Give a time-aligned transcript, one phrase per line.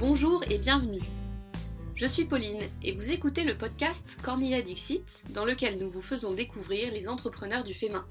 [0.00, 1.02] Bonjour et bienvenue.
[1.94, 6.32] Je suis Pauline et vous écoutez le podcast Cornelia Dixit dans lequel nous vous faisons
[6.32, 8.06] découvrir les entrepreneurs du main.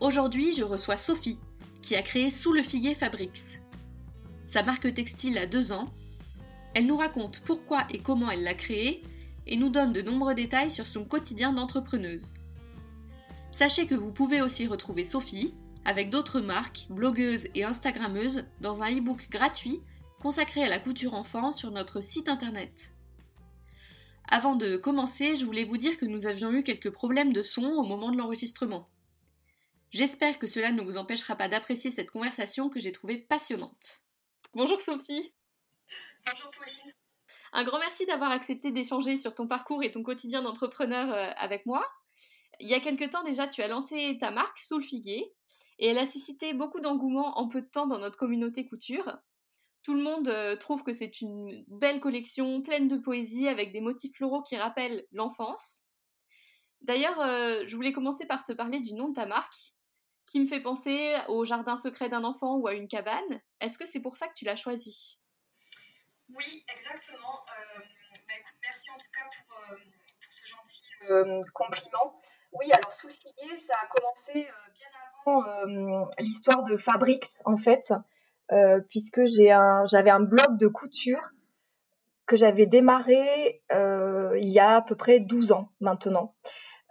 [0.00, 1.38] Aujourd'hui, je reçois Sophie
[1.80, 3.62] qui a créé Sous le figuier Fabrics.
[4.44, 5.88] Sa marque textile a deux ans.
[6.74, 9.02] Elle nous raconte pourquoi et comment elle l'a créée
[9.46, 12.34] et nous donne de nombreux détails sur son quotidien d'entrepreneuse.
[13.50, 15.54] Sachez que vous pouvez aussi retrouver Sophie
[15.86, 19.80] avec d'autres marques, blogueuses et instagrammeuses dans un e-book gratuit
[20.22, 22.92] consacré à la couture enfant sur notre site internet.
[24.30, 27.64] Avant de commencer, je voulais vous dire que nous avions eu quelques problèmes de son
[27.64, 28.88] au moment de l'enregistrement.
[29.90, 34.04] J'espère que cela ne vous empêchera pas d'apprécier cette conversation que j'ai trouvée passionnante.
[34.54, 35.34] Bonjour Sophie.
[36.24, 36.94] Bonjour Pauline.
[37.52, 41.66] Un grand merci d'avoir accepté d'échanger sur ton parcours et ton quotidien d'entrepreneur euh, avec
[41.66, 41.84] moi.
[42.60, 45.34] Il y a quelque temps déjà, tu as lancé ta marque Sous le Figuier
[45.80, 49.18] et elle a suscité beaucoup d'engouement en peu de temps dans notre communauté couture.
[49.82, 53.80] Tout le monde euh, trouve que c'est une belle collection pleine de poésie avec des
[53.80, 55.84] motifs floraux qui rappellent l'enfance.
[56.82, 59.74] D'ailleurs, euh, je voulais commencer par te parler du nom de ta marque,
[60.26, 63.40] qui me fait penser au jardin secret d'un enfant ou à une cabane.
[63.60, 65.20] Est-ce que c'est pour ça que tu l'as choisi?
[66.28, 67.44] Oui, exactement.
[67.76, 67.80] Euh,
[68.12, 69.78] bah, merci en tout cas pour,
[70.30, 70.82] ce gentil
[71.52, 72.20] compliment.
[72.52, 73.12] Oui, alors sous le
[73.58, 74.88] ça a commencé bien
[75.26, 77.92] avant l'histoire de Fabrics, en fait.
[78.52, 81.32] Euh, puisque j'avais un blog de couture
[82.26, 86.34] que j'avais démarré euh, il y a à peu près 12 ans maintenant.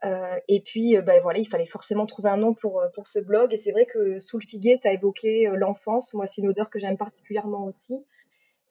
[0.03, 3.53] Euh, et puis, ben voilà, il fallait forcément trouver un nom pour, pour ce blog.
[3.53, 6.15] Et c'est vrai que sous le figuier, ça évoquait l'enfance.
[6.15, 8.03] Moi, c'est une odeur que j'aime particulièrement aussi.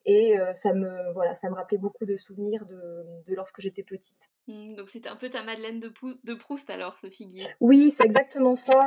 [0.06, 4.16] Et ça me voilà, ça me rappelait beaucoup de souvenirs de, de lorsque j'étais petite.
[4.48, 5.92] Mmh, donc c'était un peu ta Madeleine de,
[6.24, 7.44] de Proust alors, ce figuier.
[7.60, 8.80] Oui, c'est exactement ça.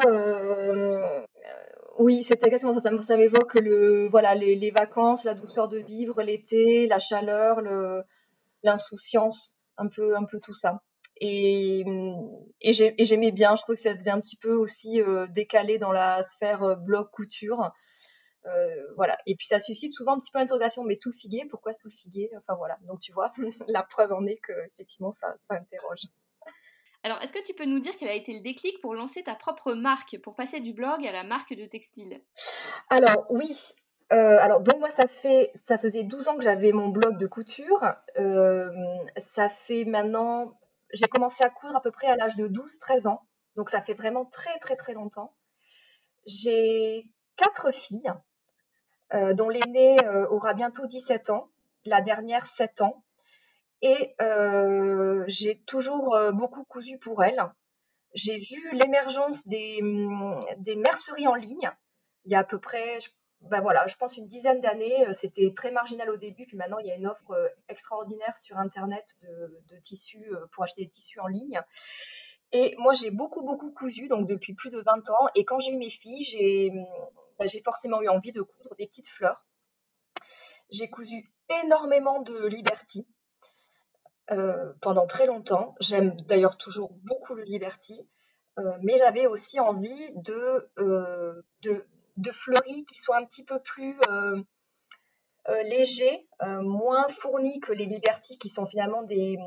[1.99, 3.01] Oui, c'est exactement ça.
[3.01, 7.61] Ça, m'évoque le, voilà, les, vacances, la douceur de vivre, l'été, la chaleur,
[8.63, 10.81] l'insouciance, un peu, un peu tout ça.
[11.21, 11.85] Et,
[12.61, 13.55] et j'aimais bien.
[13.55, 16.75] Je trouve que ça faisait un petit peu aussi euh, décalé dans la sphère euh,
[16.75, 17.71] blog couture.
[18.45, 19.17] Euh, voilà.
[19.25, 20.83] Et puis ça suscite souvent un petit peu l'interrogation.
[20.83, 22.31] Mais sous le figuier, pourquoi sous le figuier?
[22.37, 22.77] Enfin voilà.
[22.87, 23.31] Donc tu vois,
[23.67, 26.07] la preuve en est que effectivement ça, ça interroge.
[27.05, 29.35] Alors, est-ce que tu peux nous dire quel a été le déclic pour lancer ta
[29.35, 32.21] propre marque, pour passer du blog à la marque de textile?
[32.89, 33.53] Alors, oui.
[34.13, 37.27] Euh, alors, donc moi, ça, fait, ça faisait 12 ans que j'avais mon blog de
[37.27, 37.83] couture.
[38.17, 38.69] Euh,
[39.17, 40.57] ça fait maintenant...
[40.93, 43.21] J'ai commencé à coudre à peu près à l'âge de 12-13 ans.
[43.57, 45.35] Donc, ça fait vraiment très, très, très longtemps.
[46.25, 47.05] J'ai
[47.35, 48.13] quatre filles,
[49.13, 49.97] dont l'aînée
[50.29, 51.49] aura bientôt 17 ans,
[51.85, 53.03] la dernière 7 ans.
[53.83, 57.43] Et euh, j'ai toujours euh, beaucoup cousu pour elle.
[58.13, 61.69] J'ai vu l'émergence des, hum, des, merceries en ligne.
[62.23, 62.99] Il y a à peu près,
[63.41, 65.05] ben voilà, je pense une dizaine d'années.
[65.09, 68.57] Euh, c'était très marginal au début, puis maintenant il y a une offre extraordinaire sur
[68.57, 71.59] Internet de, tissus pour acheter des tissus en ligne.
[72.53, 75.27] Et moi, j'ai beaucoup, beaucoup cousu, donc depuis plus de 20 ans.
[75.35, 76.71] Et quand j'ai eu mes filles, j'ai
[77.39, 79.45] hum, ben, forcément eu envie de coudre des petites fleurs.
[80.69, 81.31] J'ai cousu
[81.63, 83.07] énormément de Liberty.
[84.31, 85.75] Euh, pendant très longtemps.
[85.81, 88.07] J'aime d'ailleurs toujours beaucoup le Liberty,
[88.57, 93.99] euh, mais j'avais aussi envie de, euh, de, fleuris qui soient un petit peu plus
[95.65, 96.25] légers,
[96.61, 99.37] moins fournis que les Liberty qui sont finalement des,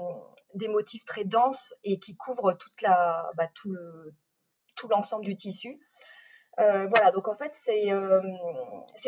[0.69, 5.81] motifs très denses et qui couvrent bah, tout l'ensemble du tissu.
[6.59, 8.23] Euh, voilà, donc en fait, c'est euh,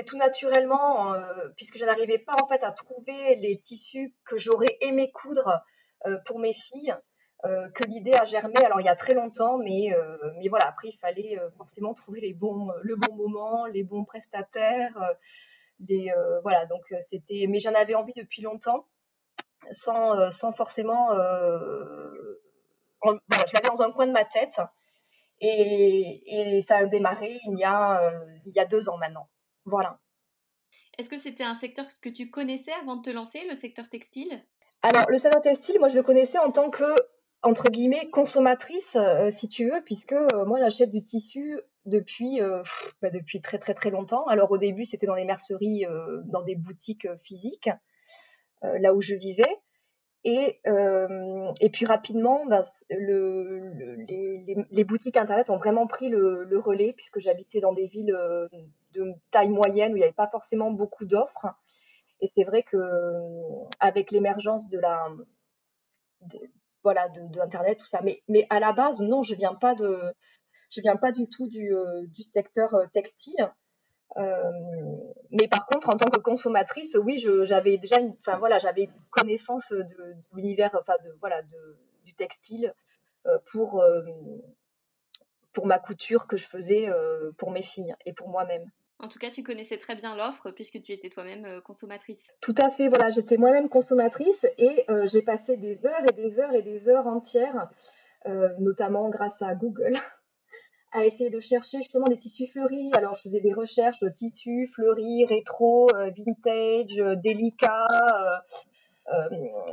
[0.07, 4.77] tout naturellement, euh, puisque je n'arrivais pas en fait à trouver les tissus que j'aurais
[4.81, 5.63] aimé coudre
[6.27, 6.95] pour mes filles,
[7.43, 8.57] que l'idée a germé.
[8.65, 9.91] Alors il y a très longtemps, mais,
[10.39, 14.97] mais voilà, après il fallait forcément trouver les bons, le bon moment, les bons prestataires.
[15.81, 16.13] les,
[16.45, 17.47] voilà, donc c'était.
[17.49, 18.87] Mais j'en avais envie depuis longtemps,
[19.73, 21.09] sans, sans forcément.
[21.09, 21.59] voilà,
[23.49, 24.61] je l'avais dans un coin de ma tête.
[25.41, 29.29] Et, ça a démarré il y a, euh, il y a deux ans maintenant.
[29.65, 30.01] Voilà.
[30.99, 34.43] Est-ce que c'était un secteur que tu connaissais avant de te lancer, le secteur textile?
[34.83, 36.85] Alors, le secteur textile, moi, je le connaissais en tant que,
[37.43, 42.41] entre guillemets, consommatrice, euh, si tu veux, puisque euh, moi, j'achète du tissu depuis,
[43.01, 44.27] bah, depuis très, très, très longtemps.
[44.27, 45.87] Alors, au début, c'était dans les merceries,
[46.27, 47.71] dans des boutiques physiques,
[48.61, 49.57] là où je vivais.
[50.31, 53.97] Et, euh, et puis rapidement, bah, le,
[54.71, 58.47] les, boutiques Internet ont vraiment pris le, relais puisque j'habitais dans des villes euh,
[58.93, 61.47] de taille moyenne où il n'y avait pas forcément beaucoup d'offres.
[62.21, 62.77] Et c'est vrai que
[63.81, 65.09] avec l'émergence de la
[67.79, 69.75] tout ça, mais, à la base non, je viens pas
[70.83, 73.51] viens pas du tout euh, du secteur textile.
[74.17, 80.17] Mais par contre, en tant que consommatrice, oui, j'avais déjà, enfin voilà, j'avais connaissance de,
[80.33, 82.75] l'univers, enfin de voilà, du textile
[83.53, 83.83] pour
[85.53, 86.89] pour ma couture que je faisais
[87.37, 88.71] pour mes filles et pour moi-même.
[89.01, 92.33] En tout cas, tu connaissais très bien l'offre puisque tu étais toi-même consommatrice.
[92.41, 96.53] Tout à fait, voilà, j'étais moi-même consommatrice et j'ai passé des heures et des heures
[96.55, 97.69] et des heures entières,
[98.59, 99.97] notamment grâce à Google,
[100.93, 102.91] à essayer de chercher justement des tissus fleuris.
[102.95, 107.89] Alors, je faisais des recherches de tissus fleuris, rétro, euh, vintage, euh, délicats.
[109.13, 109.29] Euh,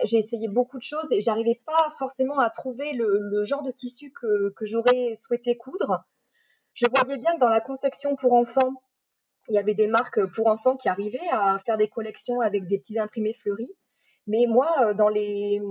[0.05, 4.11] j'ai essayé beaucoup de choses et j'arrivais pas forcément à trouver le, genre de tissu
[4.11, 6.05] que, j'aurais souhaité coudre.
[6.73, 8.81] Je voyais bien que dans la confection pour enfants,
[9.49, 12.79] il y avait des marques pour enfants qui arrivaient à faire des collections avec des
[12.79, 13.71] petits imprimés fleuris.
[14.27, 15.61] Mais moi, dans, les,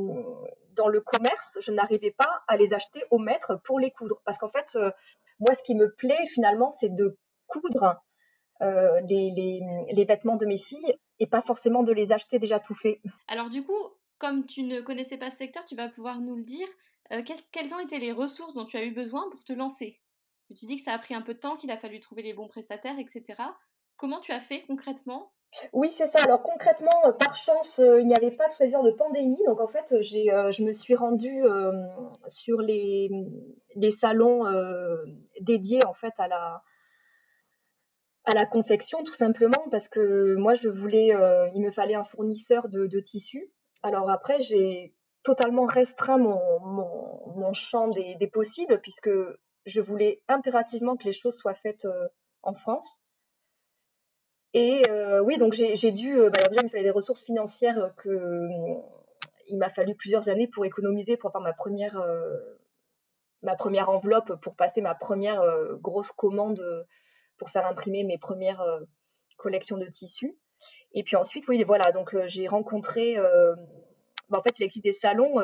[0.75, 4.21] dans le commerce, je n'arrivais pas à les acheter au mètre pour les coudre.
[4.25, 4.79] Parce qu'en fait,
[5.41, 8.01] moi, ce qui me plaît finalement, c'est de coudre
[8.63, 13.01] euh, les, vêtements de mes filles et pas forcément de les acheter déjà tout faits.
[13.29, 13.79] Alors du coup,
[14.19, 16.69] comme tu ne connaissais pas ce secteur, tu vas pouvoir nous le dire.
[17.13, 17.23] Euh,
[17.53, 20.01] quelles ont été les ressources dont tu as eu besoin pour te lancer?
[20.57, 22.35] Tu dis que ça a pris un peu de temps, qu'il a fallu trouver les
[22.35, 23.43] bons prestataires, etc.
[23.97, 25.33] Comment tu as fait concrètement
[25.73, 26.23] oui, c'est ça.
[26.23, 29.43] Alors concrètement, euh, par chance, euh, il n'y avait pas de de pandémie.
[29.47, 31.43] Donc en fait, j'ai, euh, je me suis rendue
[32.27, 33.11] sur les,
[33.77, 34.45] les salons
[35.41, 36.63] dédiés en fait à la,
[38.25, 41.13] à la confection, tout simplement, parce que moi, je voulais,
[41.55, 43.51] il me fallait un fournisseur de, de tissus.
[43.83, 49.11] Alors après, j'ai totalement restreint mon, mon, champ des, des, possibles, puisque
[49.67, 51.87] je voulais impérativement que les choses soient faites
[52.43, 53.01] en France.
[54.55, 57.79] Et euh, oui, donc j'ai dû, euh, bah, déjà, il me fallait des ressources financières
[57.79, 58.49] euh, que
[59.49, 62.03] il m'a fallu plusieurs années pour économiser pour faire ma première,
[63.43, 65.43] ma première enveloppe, pour passer ma première
[65.83, 66.65] grosse commande
[67.37, 68.65] pour faire imprimer mes premières
[69.37, 70.35] collections de tissus.
[70.95, 73.17] Et puis ensuite, oui, voilà, donc j'ai rencontré,
[74.31, 75.35] bah, en fait, il existe des salons,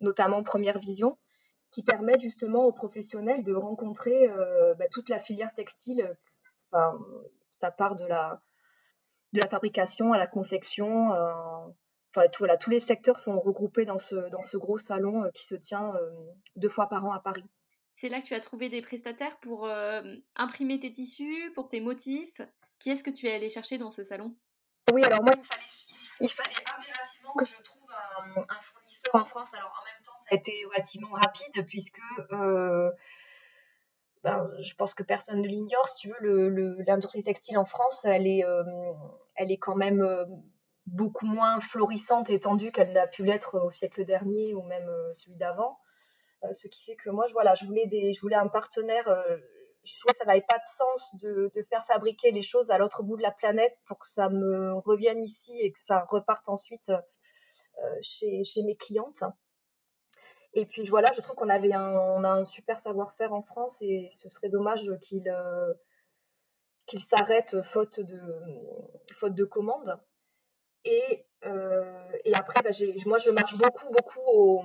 [0.00, 1.18] notamment Première Vision,
[1.72, 4.28] qui permettent justement aux professionnels de rencontrer
[4.78, 6.16] bah, toute la filière textile.
[7.58, 8.42] Ça part de la,
[9.32, 11.12] de la fabrication à la confection.
[11.12, 11.32] Euh,
[12.14, 15.30] enfin, tout, voilà, tous les secteurs sont regroupés dans ce, dans ce gros salon euh,
[15.30, 16.10] qui se tient euh,
[16.56, 17.44] deux fois par an à Paris.
[17.94, 19.70] C'est là que tu as trouvé des prestataires pour
[20.34, 22.40] imprimer tes tissus, pour tes motifs.
[22.80, 24.34] Qui est-ce que tu es allé chercher dans ce salon?
[24.92, 25.62] Oui, alors moi, il fallait,
[26.20, 27.88] il fallait impérativement que je trouve
[28.48, 29.54] un, fournisseur en France.
[29.54, 32.00] Alors en même temps, ça a été relativement rapide puisque
[34.24, 35.86] ben, je pense que personne ne l'ignore.
[35.86, 36.48] Si tu veux,
[36.86, 38.64] l'industrie textile en France, elle est, euh,
[39.34, 40.24] elle est quand même euh,
[40.86, 45.12] beaucoup moins florissante et étendue qu'elle n'a pu l'être au siècle dernier ou même euh,
[45.12, 45.78] celui d'avant.
[46.52, 49.04] ce qui fait que moi, je, voilà, je, voulais, des, je voulais un partenaire.
[49.84, 53.02] je trouvais que ça n'avait pas de sens de, faire fabriquer les choses à l'autre
[53.02, 56.90] bout de la planète pour que ça me revienne ici et que ça reparte ensuite
[58.00, 59.22] chez mes clientes.
[60.54, 64.08] Et puis voilà, je trouve qu'on avait on a un super savoir-faire en France et
[64.12, 65.74] ce serait dommage qu'il euh,
[66.86, 68.20] qu'il s'arrête faute de,
[69.12, 69.98] faute de commandes.
[70.84, 72.70] Et, euh, et après, bah,
[73.06, 74.62] moi, je marche beaucoup, beaucoup au,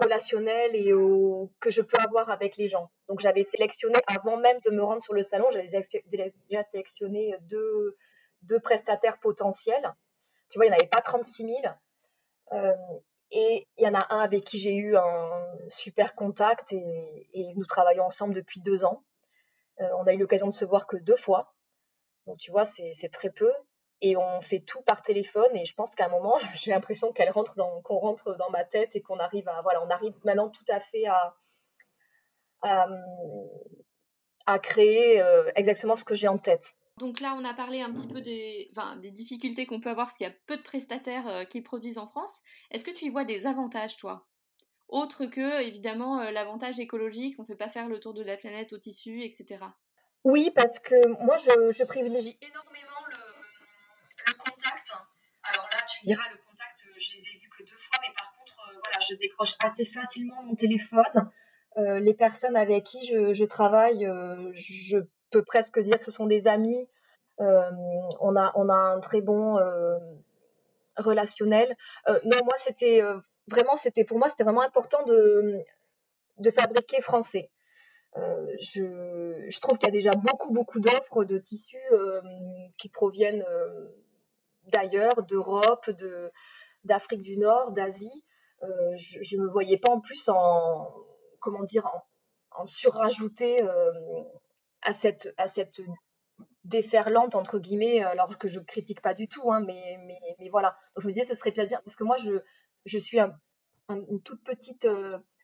[0.00, 2.90] relationnel et au que je peux avoir avec les gens.
[3.08, 7.96] Donc, j'avais sélectionné, avant même de me rendre sur le salon, j'avais déjà sélectionné deux,
[8.42, 9.94] deux prestataires potentiels.
[10.48, 11.74] Tu vois, il n'y en avait pas 36 000.
[12.52, 12.72] Euh,
[13.30, 17.64] et il y en a un avec qui j'ai eu un super contact et, nous
[17.64, 19.02] travaillons ensemble depuis deux ans.
[19.80, 21.54] Euh, on a eu l'occasion de se voir que deux fois.
[22.26, 23.52] Donc tu vois, c'est très peu.
[24.02, 25.54] Et on fait tout par téléphone.
[25.56, 28.64] Et je pense qu'à un moment, j'ai l'impression qu'elle rentre dans, qu'on rentre dans ma
[28.64, 31.34] tête et qu'on arrive à, voilà, on arrive maintenant tout à fait à,
[32.62, 36.74] à, créer euh, exactement ce que j'ai en tête.
[36.98, 38.72] Donc là, on a parlé un petit peu des,
[39.02, 41.98] des difficultés qu'on peut avoir parce qu'il y a peu de prestataires euh, qui produisent
[41.98, 42.40] en France.
[42.70, 44.26] Est-ce que tu y vois des avantages, toi?
[44.88, 48.38] Autre que, évidemment, euh, l'avantage écologique, on ne fait pas faire le tour de la
[48.38, 49.58] planète au tissu, etc.
[50.24, 54.92] Oui, parce que moi, je, privilégie énormément le, contact.
[55.42, 58.14] Alors là, tu me diras, le contact, je les ai vus que deux fois, mais
[58.14, 61.30] par contre, euh, voilà, je décroche assez facilement mon téléphone.
[61.76, 64.08] les personnes avec qui je, je travaille,
[64.54, 64.96] je
[65.40, 66.88] presque dire que ce sont des amis.
[67.40, 67.70] Euh,
[68.20, 69.98] on, a, on a un très bon euh,
[70.96, 71.76] relationnel.
[72.08, 73.02] Euh, non, moi, c'était
[73.48, 75.64] vraiment, c'était pour moi, c'était vraiment important de,
[76.50, 77.50] fabriquer français.
[78.62, 81.76] Je, je, trouve qu'il y a déjà beaucoup, beaucoup d'offres de tissus
[82.78, 83.44] qui proviennent
[84.72, 86.32] d'ailleurs, d'Europe, de,
[86.84, 88.24] d'Afrique du Nord, d'Asie.
[88.62, 90.94] je ne me voyais pas en plus en,
[91.40, 93.60] comment dire, en, en surrajouter
[94.86, 95.82] à cette, à cette
[96.64, 100.78] déferlante entre guillemets, alors que je critique pas du tout, hein, mais, mais, mais, voilà.
[100.94, 102.38] Donc je me disais ce serait bien parce que moi je,
[102.84, 103.18] je suis
[103.88, 104.88] une toute petite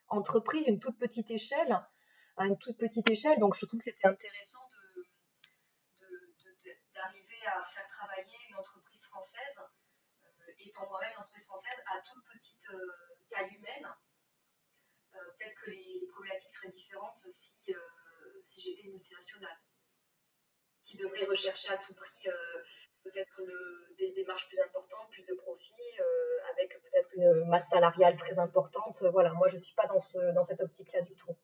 [0.09, 1.81] entreprise, une toute petite échelle,
[2.37, 4.61] à une toute petite échelle, donc je trouve que c'était intéressant
[6.95, 9.61] d'arriver à faire travailler une entreprise française,
[10.59, 12.69] étant moi-même une entreprise française, à toute petite
[13.29, 13.89] taille humaine.
[15.11, 17.75] peut-être que les problématiques seraient différentes si,
[18.43, 19.59] si j'étais une multinationale
[20.85, 22.63] qui devrait rechercher à tout prix euh,
[23.05, 23.41] peut-être
[23.99, 29.03] des démarches plus importantes, plus de profit, euh, avec peut-être une masse salariale très importante.
[29.13, 31.37] Voilà, moi je ne suis pas dans, ce, dans cette optique-là du tout.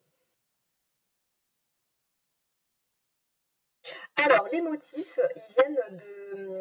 [4.17, 6.59] Alors, les motifs, ils viennent de...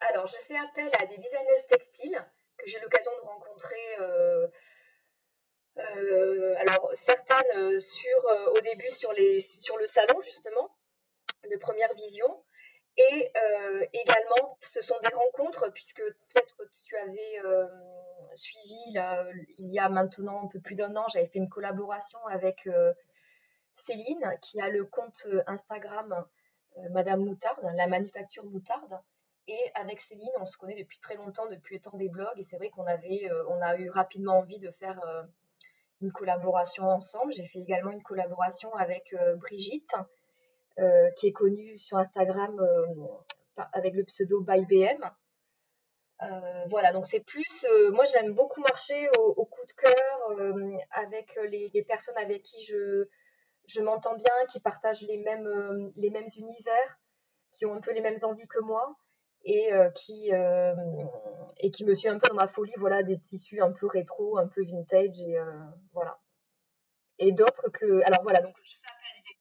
[0.00, 2.26] Alors, je fais appel à des designers textiles
[2.58, 3.96] que j'ai l'occasion de rencontrer.
[4.00, 4.48] Euh,
[5.76, 8.18] alors, certaines sur,
[8.54, 10.70] au début sur, les, sur le salon, justement,
[11.50, 12.42] de première vision.
[12.96, 17.66] Et euh, également, ce sont des rencontres, puisque peut-être que tu avais euh,
[18.34, 19.26] suivi, là,
[19.58, 22.92] il y a maintenant un peu plus d'un an, j'avais fait une collaboration avec euh,
[23.72, 26.26] Céline, qui a le compte Instagram
[26.90, 29.00] Madame Moutarde, la manufacture Moutarde.
[29.48, 32.38] Et avec Céline, on se connaît depuis très longtemps, depuis le temps des blogs.
[32.38, 35.00] Et c'est vrai qu'on avait, on a eu rapidement envie de faire
[36.00, 37.32] une collaboration ensemble.
[37.32, 39.94] J'ai fait également une collaboration avec Brigitte,
[40.80, 45.10] euh, qui est connu sur Instagram euh, avec le pseudo ByBM.
[46.22, 47.66] Euh, voilà, donc c'est plus.
[47.92, 53.08] moi, j'aime beaucoup marcher au, coup de cœur avec les, personnes avec qui je,
[53.66, 56.98] je m'entends bien, qui partagent les mêmes, les mêmes univers,
[57.52, 58.96] qui ont un peu les mêmes envies que moi
[59.44, 63.72] et qui et qui me suit un peu dans ma folie voilà des tissus un
[63.72, 65.36] peu rétro un peu vintage et
[65.92, 66.20] voilà
[67.18, 69.40] et d'autres que alors voilà donc je fais appel à des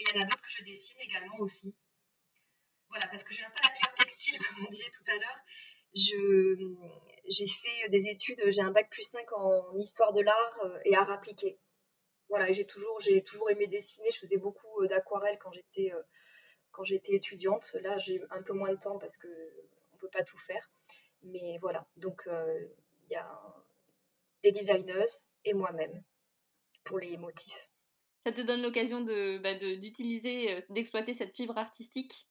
[0.00, 1.74] et il y en a d'autres que je dessine également aussi.
[2.88, 5.40] Voilà, parce que je viens pas la filière textile, comme on disait tout à l'heure.
[7.28, 10.96] j'ai fait des études, j'ai un bac plus 5 en histoire de l'art euh, et
[10.96, 11.60] art appliqué.
[12.28, 14.10] Voilà, j'ai toujours, j'ai toujours aimé dessiner.
[14.10, 16.02] Je faisais beaucoup euh, d'aquarelle quand j'étais, euh,
[16.72, 17.76] quand j'étais étudiante.
[17.82, 19.28] Là, j'ai un peu moins de temps parce que
[19.94, 20.70] on peut pas tout faire.
[21.22, 23.54] Mais voilà, donc il y a
[24.42, 25.06] des designers
[25.44, 26.02] et moi-même
[26.84, 27.70] pour les motifs
[28.24, 29.00] ça te donne l'occasion
[29.42, 32.28] bah, d'utiliser, euh, d'exploiter cette fibre artistique?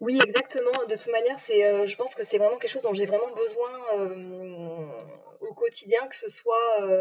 [0.00, 0.84] Oui, exactement.
[0.88, 3.32] De toute manière, c'est, euh, je pense que c'est vraiment quelque chose dont j'ai vraiment
[3.34, 4.88] besoin euh,
[5.40, 6.94] au quotidien, que ce soit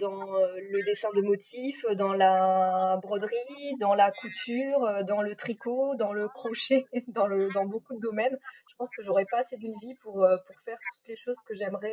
[0.00, 6.12] dans le dessin de motifs, dans la broderie, dans la couture, dans le tricot, dans
[6.12, 8.38] le crochet, dans, beaucoup de domaines.
[8.68, 10.14] Je pense que j'aurais pas assez d'une vie pour,
[10.46, 11.92] pour faire toutes les choses que j'aimerais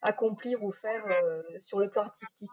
[0.00, 1.04] accomplir ou faire
[1.58, 2.50] sur le plan artistique.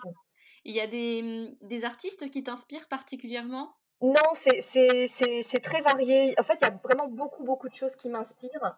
[0.66, 3.76] Il y a des, des artistes qui t'inspirent particulièrement?
[4.04, 6.36] Non, c'est très varié.
[6.38, 8.78] En fait, il y a vraiment beaucoup, beaucoup de choses qui m'inspirent.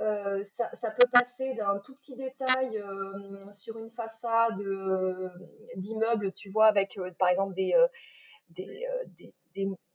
[0.00, 5.30] Euh, ça, peut passer d'un tout petit détail euh, sur une façade euh,
[5.76, 7.74] d'immeuble, tu vois, avec par exemple des,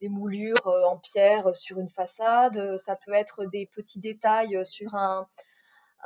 [0.03, 2.77] moulures en pierre sur une façade.
[2.77, 5.27] Ça peut être des petits détails sur un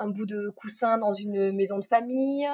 [0.08, 2.48] bout de coussin dans une maison de famille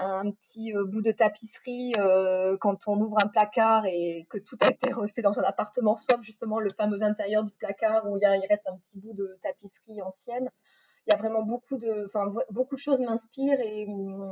[0.00, 4.56] un petit euh, bout de tapisserie euh, quand on ouvre un placard et que tout
[4.60, 8.22] a été refait dans un appartement, sauf justement le fameux intérieur du placard où il,
[8.22, 10.50] il reste un petit bout de tapisserie ancienne.
[11.06, 14.30] Il y a vraiment beaucoup de, enfin, beaucoup de choses m'inspirent et euh,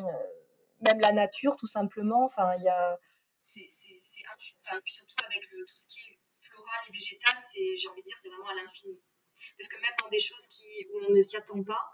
[0.83, 2.25] même la nature tout simplement.
[2.27, 2.99] Enfin, il y a,
[3.41, 8.17] c'est, surtout avec tout ce qui est floral et végétal, c'est, j'ai envie de dire,
[8.17, 9.03] c'est vraiment à l'infini.
[9.59, 11.85] Parce que même dans des choses qui, où on ne s'y attend pas,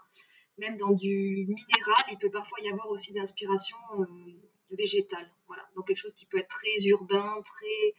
[0.57, 4.05] même dans du minéral, il peut parfois y avoir aussi d'inspiration euh,
[4.71, 5.31] végétale.
[5.47, 7.95] Voilà, donc quelque chose qui peut être très urbain, très,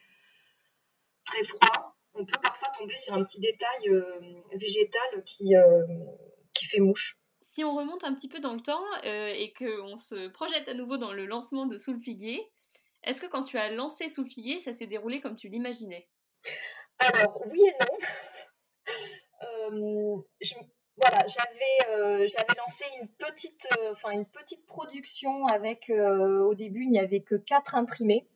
[1.24, 1.96] très froid.
[2.14, 4.20] On peut parfois tomber sur un petit détail euh,
[4.52, 5.84] végétal qui, euh,
[6.52, 7.18] qui fait mouche.
[7.50, 10.96] Si on remonte un petit peu dans le temps et qu'on se projette à nouveau
[10.96, 12.42] dans le lancement de Sous Figuier,
[13.04, 16.08] est-ce que quand tu as lancé Sous Figuier, ça s'est déroulé comme tu l'imaginais?
[16.98, 17.72] Alors oui et
[19.70, 20.24] non.
[20.40, 20.54] je,
[20.96, 26.84] voilà, j'avais euh, j'avais lancé une petite euh, une petite production avec euh, au début
[26.84, 28.28] il n'y avait que quatre imprimés.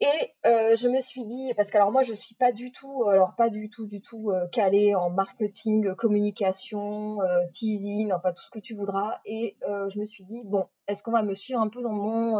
[0.00, 3.36] Et je me suis dit parce que alors moi je suis pas du tout alors
[3.36, 7.18] pas du tout du tout calée en marketing, communication,
[7.52, 11.12] teasing, enfin tout ce que tu voudras et je me suis dit bon, est-ce qu'on
[11.12, 12.36] va me suivre un peu dans mon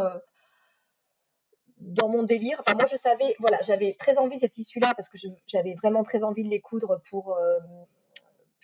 [1.79, 2.57] dans mon délire?
[2.59, 6.03] Enfin, moi, je savais, voilà, j'avais très envie de cette issue-là parce que j'avais vraiment
[6.03, 7.37] très envie de les coudre pour,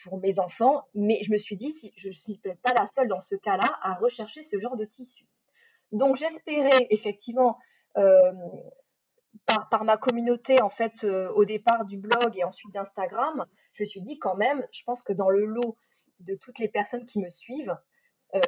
[0.03, 2.87] pour mes enfants, mais je me suis dit, si, je ne suis peut-être pas la
[2.95, 5.25] seule dans ce cas-là à rechercher ce genre de tissu.
[5.91, 7.57] Donc j'espérais effectivement
[7.97, 8.31] euh,
[9.45, 14.01] par, ma communauté en fait au départ du blog et ensuite d'Instagram, je me suis
[14.01, 15.75] dit quand même, je pense que dans le lot
[16.19, 17.75] de toutes les personnes qui me suivent,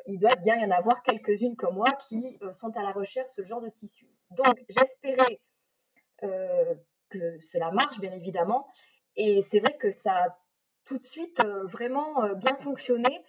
[0.05, 3.43] il doit bien y en avoir quelques-unes comme moi qui sont à la recherche de
[3.43, 4.07] ce genre de tissu.
[4.29, 5.39] Donc j'espérais
[7.09, 8.67] que cela marche bien évidemment,
[9.15, 10.40] et c'est vrai que ça a
[10.85, 13.23] tout de suite vraiment bien fonctionné.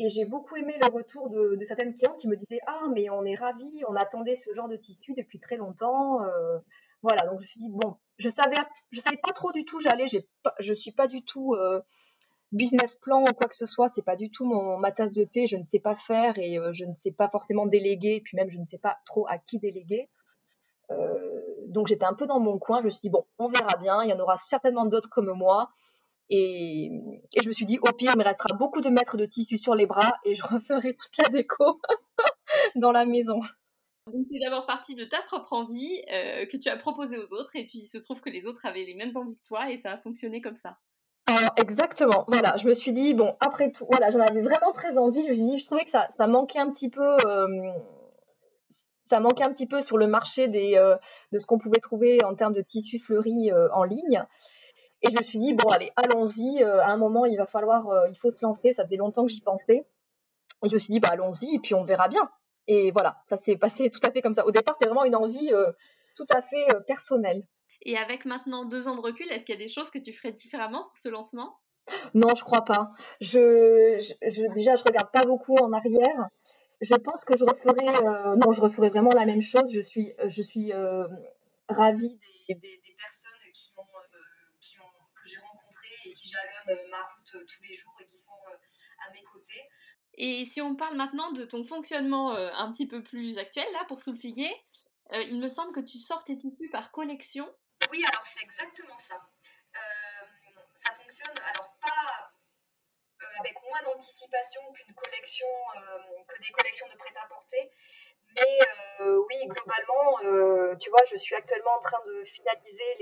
[0.00, 3.24] Et j'ai beaucoup aimé le retour de, certaines clientes qui me disaient Ah, mais on
[3.24, 6.22] est ravis, on attendait ce genre de tissu depuis très longtemps.
[6.22, 6.58] Euh,
[7.02, 8.56] voilà, donc je me suis dit Bon, je savais,
[8.92, 11.80] je savais pas trop du tout, j'allais, je suis pas du tout euh,
[12.52, 15.24] business plan ou quoi que ce soit, c'est pas du tout mon, ma tasse de
[15.24, 18.20] thé, je ne sais pas faire et euh, je ne sais pas forcément déléguer, et
[18.20, 20.08] puis même je ne sais pas trop à qui déléguer.
[21.66, 24.04] donc j'étais un peu dans mon coin, je me suis dit Bon, on verra bien,
[24.04, 25.72] il y en aura certainement d'autres comme moi.
[26.30, 26.90] Et,
[27.40, 29.74] je me suis dit, au pire, il me restera beaucoup de mètres de tissu sur
[29.74, 31.80] les bras et je referai toute la déco
[32.76, 33.40] dans la maison.
[34.12, 37.56] Donc, c'est d'abord parti de ta propre envie euh, que tu as proposé aux autres,
[37.56, 39.76] et puis il se trouve que les autres avaient les mêmes envies que toi, et
[39.76, 40.78] ça a fonctionné comme ça.
[41.56, 45.22] exactement, voilà, je me suis dit, bon, après tout, voilà, j'en avais vraiment très envie,
[45.24, 47.16] je me suis dit, je trouvais que ça, ça manquait un petit peu.
[47.26, 47.70] Euh,
[49.04, 50.94] ça manquait un petit peu sur le marché des, euh,
[51.32, 54.26] de ce qu'on pouvait trouver en termes de tissu fleuri en ligne.
[55.02, 56.62] Et je me suis dit, bon, allez, allons-y.
[56.62, 58.72] Euh, à un moment, il va falloir, euh, il faut se lancer.
[58.72, 59.86] Ça faisait longtemps que j'y pensais.
[60.64, 62.28] Et je me suis dit, bah, allons-y, et puis on verra bien.
[62.66, 64.44] Et voilà, ça s'est passé tout à fait comme ça.
[64.46, 65.70] Au départ, c'était vraiment une envie euh,
[66.16, 67.46] tout à fait personnelle.
[67.82, 70.12] Et avec maintenant deux ans de recul, est-ce qu'il y a des choses que tu
[70.12, 71.56] ferais différemment pour ce lancement?
[72.12, 72.90] Non, je crois pas.
[73.20, 76.28] Je, je, déjà, je regarde pas beaucoup en arrière.
[76.80, 79.72] Je pense que je referais, non, je referais vraiment la même chose.
[79.72, 80.72] Je suis, je suis
[81.68, 83.37] ravie des, des, des personnes
[86.28, 88.56] qui jalonnent euh, ma route euh, tous les jours et qui sont euh,
[89.06, 89.68] à mes côtés.
[90.14, 94.00] Et si on parle maintenant de ton fonctionnement un petit peu plus actuel, là, pour
[94.00, 94.50] Soulfiguer,
[95.12, 97.48] il me semble que tu sors tes tissus par collection.
[97.92, 99.14] Oui, alors c'est exactement ça.
[100.74, 102.32] ça fonctionne, alors pas
[103.38, 105.46] avec moins d'anticipation qu'une collection,
[106.26, 107.70] que des collections de prêt-à-porter,
[108.36, 108.58] mais
[109.00, 112.94] euh, oui, globalement, euh, tu vois, je suis actuellement en train de finaliser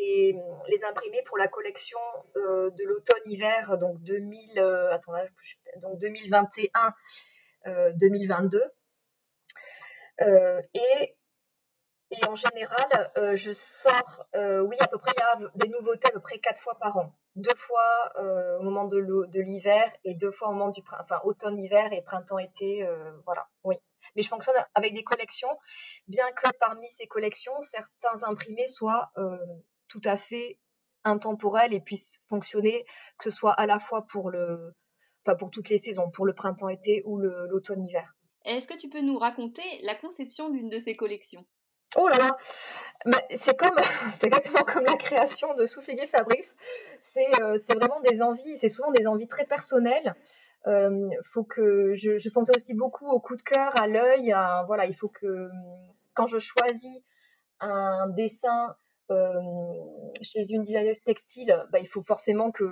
[0.69, 1.99] les, imprimés pour la collection
[2.37, 4.59] euh, de l'automne-hiver, donc, 2000,
[4.91, 5.13] attends,
[5.81, 6.95] donc 2021.
[7.95, 8.63] 2022.
[10.21, 11.17] et,
[12.11, 16.11] et en général, je sors, oui, à peu près, il y a des nouveautés à
[16.11, 17.13] peu près quatre fois par an.
[17.35, 18.13] Deux fois
[18.61, 22.89] au moment de l'hiver et deux fois au moment du enfin, automne-hiver et printemps-été.
[23.25, 23.77] voilà, oui
[24.15, 25.49] mais je fonctionne avec des collections,
[26.07, 29.37] bien que parmi ces collections, certains imprimés soient euh,
[29.89, 30.59] tout à fait
[31.05, 32.85] intemporels et puissent fonctionner,
[33.19, 34.75] que ce soit à la fois pour le,
[35.25, 38.17] enfin pour toutes les saisons, pour le printemps-été ou l'automne-hiver.
[38.45, 41.45] Est-ce que tu peux nous raconter la conception d'une de ces collections?
[41.97, 42.37] Oh là là
[43.35, 43.77] C'est comme,
[44.19, 46.47] c'est exactement comme la création de Soufigué Fabrics.
[47.01, 50.15] C'est euh, c'est vraiment des envies, c'est souvent des envies très personnelles.
[50.67, 54.35] Euh, faut que je, je, fonctionne aussi beaucoup au coup de cœur, à l'œil.
[54.67, 55.49] Voilà, il faut que
[56.15, 57.03] quand je choisis
[57.61, 58.75] un dessin
[59.11, 59.33] euh,
[60.21, 62.65] chez une designeuse textile, bah, il faut forcément que,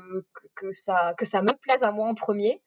[0.73, 2.61] ça, que ça me plaise à moi en premier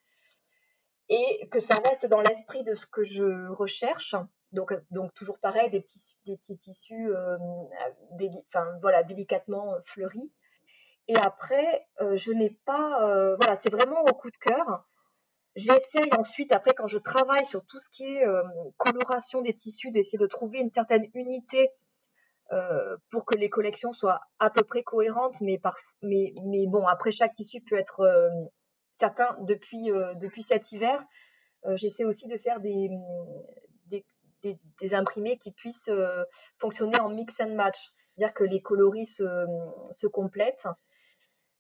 [1.10, 4.16] et que ça reste dans l'esprit de ce que je recherche.
[4.52, 7.38] Donc, donc toujours pareil, des petits, des petits tissus euh,
[8.50, 10.32] enfin, voilà, délicatement fleuris.
[11.08, 14.86] Et après, euh, je n'ai pas, euh, voilà, c'est vraiment au coup de cœur.
[15.56, 18.44] J'essaye ensuite, après, quand je travaille sur tout ce qui est euh,
[18.78, 21.72] coloration des tissus, d'essayer de trouver une certaine unité
[22.52, 25.42] euh, pour que les collections soient à peu près cohérentes.
[25.42, 25.60] Mais,
[26.02, 28.30] mais, mais bon, après, chaque tissu peut être euh,
[28.92, 29.36] certain.
[29.42, 31.04] Depuis, depuis cet hiver,
[31.76, 32.90] j'essaie aussi de faire des,
[34.44, 35.90] des, imprimés qui puissent
[36.60, 37.92] fonctionner en mix and match.
[38.16, 40.68] C'est-à-dire que les coloris se, complètent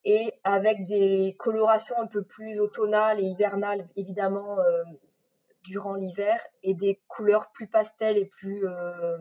[0.03, 4.83] et avec des colorations un peu plus automnales et hivernales, évidemment, euh,
[5.63, 9.17] durant l'hiver, et des couleurs plus pastel et plus, euh,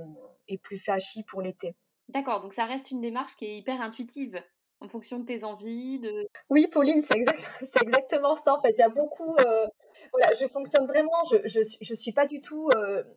[0.63, 1.75] plus flashy pour l'été.
[2.09, 4.41] D'accord, donc ça reste une démarche qui est hyper intuitive
[4.81, 5.99] en fonction de tes envies.
[6.01, 6.29] De...
[6.51, 7.49] Oui, Pauline, c'est exact,
[7.83, 8.55] exactement ça.
[8.55, 9.35] En fait, il y a beaucoup.
[9.37, 9.67] Euh,
[10.13, 11.25] voilà, je fonctionne vraiment.
[11.31, 12.71] Je, je, je suis pas du tout.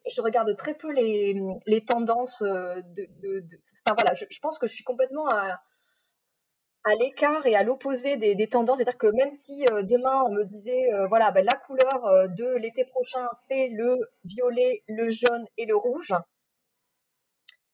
[0.09, 3.07] je regarde très peu les, les tendances de.
[3.21, 3.43] de,
[3.85, 5.59] Enfin voilà, je, pense que je suis complètement à,
[6.83, 8.77] à l'écart et à l'opposé des, tendances.
[8.77, 12.27] C'est-à-dire que même si euh, demain on me disait, euh, voilà, ben, la couleur euh,
[12.27, 16.13] de l'été prochain, c'est le violet, le jaune et le rouge,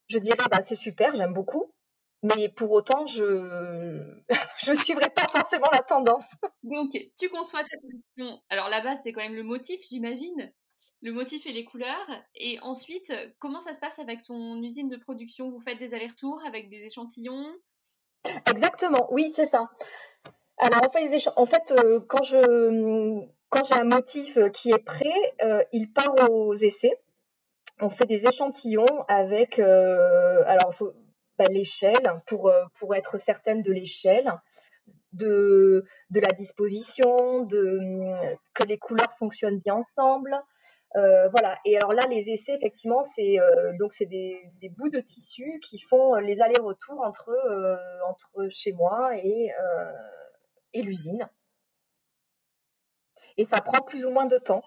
[0.08, 1.72] je dirais, bah, c'est super, j'aime beaucoup.
[2.24, 3.24] Mais pour autant, je
[4.70, 6.30] ne suivrai pas forcément la tendance.
[6.64, 8.42] Donc, tu conçois ta collection.
[8.50, 10.52] Alors, la base, c'est quand même le motif, j'imagine.
[11.02, 12.10] le motif et les couleurs.
[12.36, 15.52] Et ensuite, comment ça se passe avec ton usine de production?
[15.52, 17.46] Vous faites des allers-retours avec des échantillons?
[18.48, 19.70] Exactement, oui, c'est ça.
[20.58, 25.36] Alors en fait, en fait euh, quand je quand j'ai un motif qui est prêt,
[25.44, 27.00] euh, il part aux essais.
[27.82, 30.74] On fait des échantillons avec euh, alors
[31.38, 34.32] bah, l'échelle pour pour être certaine de l'échelle,
[35.14, 37.80] de de la disposition, de
[38.54, 40.36] que les couleurs fonctionnent bien ensemble.
[40.94, 41.58] voilà.
[41.66, 43.38] Et alors là, les essais, effectivement, c'est
[43.80, 47.32] donc c'est des, bouts de tissu qui font les allers-retours entre
[48.08, 49.52] entre chez moi et
[50.74, 51.28] et l'usine.
[53.38, 54.64] Et ça prend plus ou moins de temps,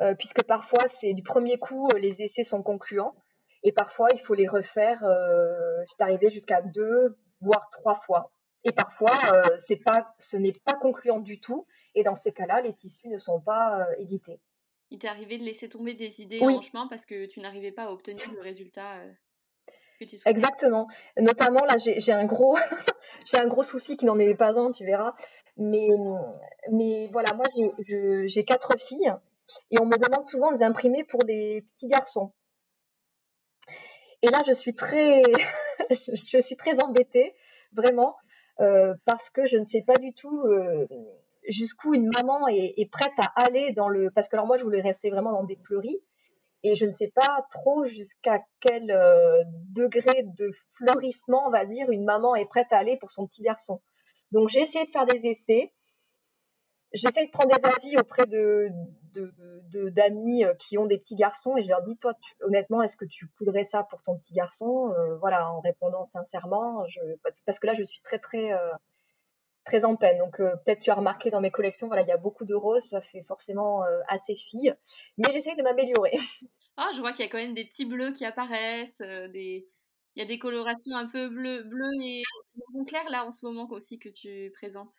[0.00, 3.14] euh, puisque parfois, c'est du premier coup, euh, les essais sont concluants,
[3.62, 8.32] et parfois, il faut les refaire, euh, c'est arrivé jusqu'à deux, voire trois fois.
[8.64, 9.18] Et parfois,
[9.58, 13.18] c'est pas, ce n'est pas concluant du tout, et dans ces cas-là, les tissus ne
[13.18, 14.40] sont pas édités.
[14.90, 17.84] Il t'est arrivé de laisser tomber des idées en chemin parce que tu n'arrivais pas
[17.84, 19.00] à obtenir le résultat
[20.26, 20.88] Exactement.
[21.18, 22.56] Notamment, là, j'ai un gros,
[23.26, 25.14] j'ai un gros souci qui n'en est pas un, tu verras.
[25.56, 25.88] Mais,
[26.70, 27.46] mais voilà, moi,
[28.26, 29.12] j'ai quatre filles
[29.70, 32.32] et on me demande souvent de imprimer pour des petits garçons.
[34.22, 35.22] Et là, je suis très,
[35.90, 37.34] je suis très embêtée,
[37.72, 38.16] vraiment,
[38.60, 40.86] euh, parce que je ne sais pas du tout euh,
[41.48, 44.10] jusqu'où une maman est, prête à aller dans le.
[44.10, 46.00] Parce que alors moi, je voulais rester vraiment dans des pleuris
[46.62, 51.90] et je ne sais pas trop jusqu'à quel euh, degré de fleurissement, on va dire,
[51.90, 53.80] une maman est prête à aller pour son petit garçon.
[54.30, 55.72] Donc j'ai essayé de faire des essais.
[56.92, 58.68] J'essaie de prendre des avis auprès de,
[59.90, 63.04] d'amis euh, qui ont des petits garçons et je leur dis toi honnêtement est-ce que
[63.04, 64.92] tu coudrais ça pour ton petit garçon?
[64.92, 68.52] Euh, voilà en répondant sincèrement je, parce que là je suis très très
[69.64, 70.18] très en peine.
[70.18, 72.54] Donc euh, peut-être tu as remarqué dans mes collections, voilà, il y a beaucoup de
[72.54, 74.74] roses, ça fait forcément euh, assez fille,
[75.18, 76.12] mais j'essaye de m'améliorer.
[76.78, 79.68] Ah, je vois qu'il y a quand même des petits bleus qui apparaissent, euh, des...
[80.16, 82.22] il y a des colorations un peu bleu, bleu et
[82.72, 84.94] bon clair là en ce moment aussi que tu présentes.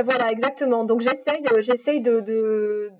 [0.00, 0.84] Voilà, exactement.
[0.84, 2.92] Donc j'essaye, j'essaye de, de,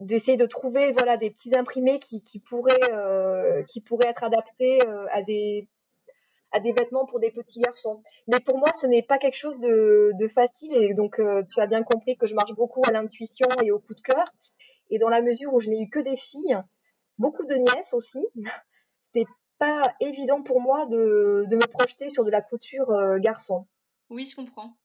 [0.00, 4.80] d'essayer de trouver voilà des petits imprimés qui, qui pourraient qui pourraient être adaptés
[5.10, 5.68] à des
[6.56, 8.02] à des vêtements pour des petits garçons.
[8.28, 10.74] Mais pour moi, ce n'est pas quelque chose de, facile.
[10.74, 13.78] Et donc, euh, tu as bien compris que je marche beaucoup à l'intuition et au
[13.78, 14.24] coup de cœur.
[14.90, 16.58] Et dans la mesure où je n'ai eu que des filles,
[17.18, 18.26] beaucoup de nièces aussi,
[19.12, 19.26] c'est
[19.58, 23.66] pas évident pour moi de, me projeter sur de la couture euh, garçon.
[24.10, 24.76] Oui, je comprends.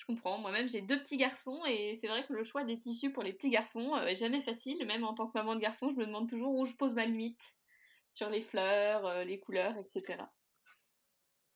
[0.00, 0.38] Je comprends.
[0.38, 3.34] Moi-même, j'ai deux petits garçons et c'est vrai que le choix des tissus pour les
[3.34, 4.82] petits garçons euh, est jamais facile.
[4.86, 7.04] Même en tant que maman de garçon, je me demande toujours où je pose ma
[7.04, 7.54] limite
[8.10, 10.24] sur les fleurs, les couleurs, etc.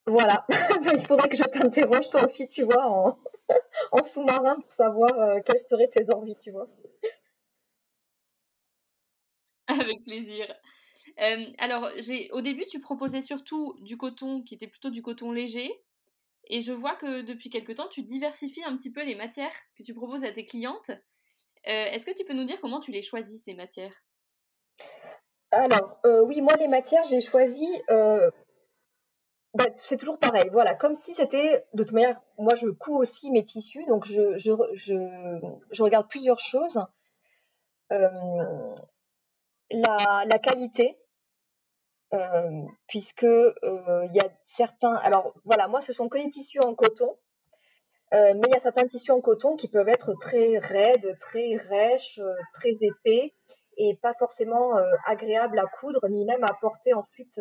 [0.07, 0.47] Voilà,
[0.93, 3.17] il faudrait que je t'interroge toi aussi, tu vois,
[3.93, 6.69] en, sous-marin pour savoir euh, quelles seraient tes envies, tu vois.
[9.69, 10.55] Avec plaisir.
[11.21, 15.33] Euh, alors, j'ai, au début, tu proposais surtout du coton qui était plutôt du coton
[15.33, 15.73] léger.
[16.49, 19.83] Et je vois que depuis quelque temps, tu diversifies un petit peu les matières que
[19.83, 20.91] tu proposes à tes clientes.
[20.91, 23.95] Euh, est-ce que tu peux nous dire comment tu les choisis, ces matières?
[25.51, 27.69] Alors, oui, moi, les matières, j'ai choisi
[29.55, 33.31] bah, c'est toujours pareil, voilà, comme si c'était, de toute manière, moi je couds aussi
[33.31, 36.85] mes tissus, donc je, je, je, regarde plusieurs choses.
[37.93, 38.75] Euh,
[39.71, 41.04] la, la, qualité, euh,
[42.87, 46.75] puisque euh, il y a certains, alors voilà, moi ce sont que des tissus en
[46.75, 47.17] coton,
[48.13, 52.21] mais il y a certains tissus en coton qui peuvent être très raides, très rêches,
[52.53, 53.35] très épais,
[53.77, 54.73] et pas forcément
[55.05, 57.41] agréables à coudre, ni même à porter ensuite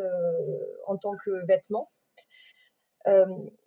[0.88, 1.92] en tant que vêtement.
[3.08, 3.26] Euh,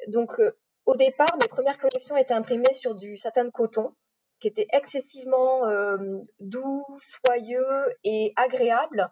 [0.08, 0.52] donc, euh,
[0.86, 3.94] au départ, mes premières collections étaient imprimées sur du satin de coton,
[4.40, 5.96] qui était excessivement euh,
[6.40, 9.10] doux, soyeux et agréable,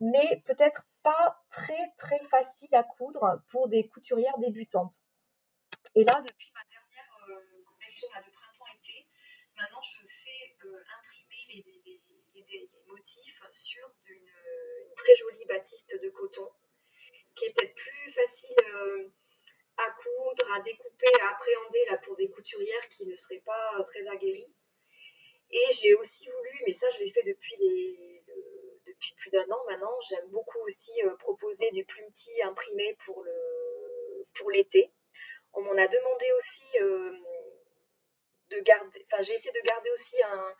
[0.00, 5.00] mais peut-être pas très très facile à coudre pour des couturières débutantes.
[5.94, 9.06] Et là, depuis ma dernière collection de printemps-été,
[9.56, 10.56] maintenant je fais
[10.98, 16.48] imprimer les, motifs sur une, très jolie batiste de coton,
[17.34, 18.56] qui est peut-être plus facile
[19.78, 23.82] à coudre, à découper, à appréhender là, pour des couturières qui ne seraient pas euh,
[23.84, 24.54] très aguerries.
[25.50, 28.11] Et j'ai aussi voulu, mais ça je l'ai fait depuis, les,
[29.02, 34.26] depuis plus d'un an maintenant, j'aime beaucoup aussi euh, proposer du plumetis imprimé pour, le,
[34.34, 34.92] pour l'été.
[35.54, 37.12] On m'en a demandé aussi euh,
[38.50, 40.54] de garder, enfin j'ai essayé de garder aussi un,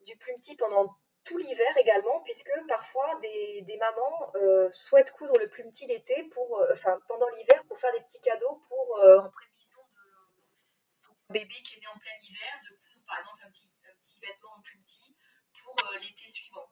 [0.00, 5.64] du plumetis pendant tout l'hiver également, puisque parfois des, mamans euh, souhaitent coudre le plus
[5.64, 11.04] petit l'été pour, enfin pendant l'hiver pour faire des petits cadeaux pour en prévision de
[11.04, 13.68] pour un bébé qui est né en plein hiver, de coudre par exemple un petit,
[13.90, 15.16] un petit vêtement en plus petit
[15.62, 16.68] pour l'été suivant.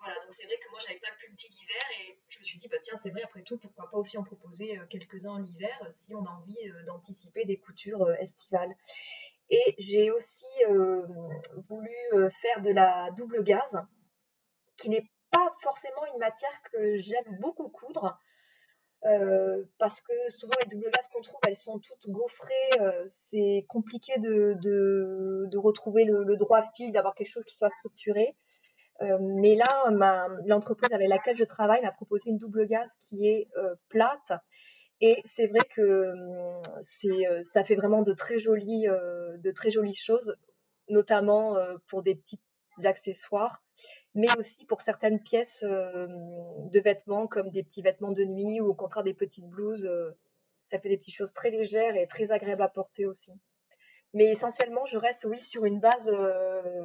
[0.00, 2.58] Voilà, donc c'est vrai que moi j'avais pas de petit l'hiver et je me suis
[2.58, 6.14] dit bah tiens c'est vrai après tout pourquoi pas aussi en proposer quelques-uns l'hiver si
[6.14, 8.74] on a envie d'anticiper des coutures estivales.
[9.50, 10.46] Et j'ai aussi
[11.68, 11.94] voulu
[12.40, 13.82] faire de la double gaze
[14.76, 18.18] qui n'est pas forcément une matière que j'aime beaucoup coudre.
[19.78, 23.04] parce que souvent les double gaz qu'on trouve, elles sont toutes gaufrées.
[23.06, 28.36] c'est compliqué de, de, retrouver le, droit fil, d'avoir quelque chose qui soit structuré.
[29.20, 33.48] Mais là, l'entreprise avec laquelle je travaille m'a proposé une double gaz qui est
[33.88, 34.32] plate.
[35.00, 36.12] Et c'est vrai que
[36.82, 40.36] c'est, ça fait vraiment de très jolies, de très jolies choses,
[40.88, 42.40] notamment pour des petits
[42.84, 43.62] accessoires
[44.14, 48.74] mais aussi pour certaines pièces de vêtements comme des petits vêtements de nuit ou au
[48.74, 49.90] contraire des petites blouses.
[50.62, 53.32] ça fait des petites choses très légères et très agréables à porter aussi.
[54.12, 56.12] Mais essentiellement, je reste oui sur une base,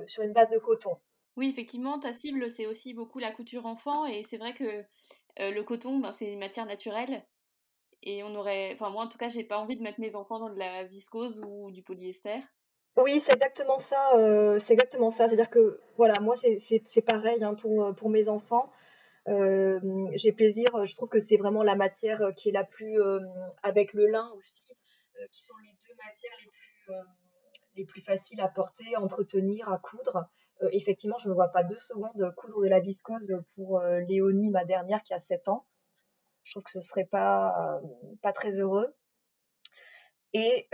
[0.05, 0.97] sur une base de coton.
[1.37, 4.83] Oui, effectivement, ta cible c'est aussi beaucoup la couture enfant et c'est vrai que
[5.37, 7.25] le coton, ben, c'est une matière naturelle
[8.01, 10.39] et on aurait, enfin moi en tout cas, j'ai pas envie de mettre mes enfants
[10.39, 12.39] dans de la viscose ou du polyester.
[12.97, 15.27] Oui, c'est exactement ça, c'est exactement ça.
[15.27, 18.71] C'est-à-dire que, voilà, moi, c'est pareil, hein, pour, pour mes enfants.
[19.27, 22.97] J'ai plaisir, je trouve que c'est vraiment la matière, qui est la plus,
[23.63, 24.61] avec le lin aussi,
[25.29, 26.93] qui sont les deux matières les plus,
[27.75, 30.29] les plus faciles à porter, à entretenir, à coudre.
[30.71, 34.65] Effectivement, je ne me vois pas deux secondes coudre de la viscose pour, Léonie, ma
[34.65, 35.65] dernière, qui a 7 ans.
[36.43, 37.81] Je trouve que ce serait pas,
[38.21, 38.95] pas très heureux
[40.33, 40.67] et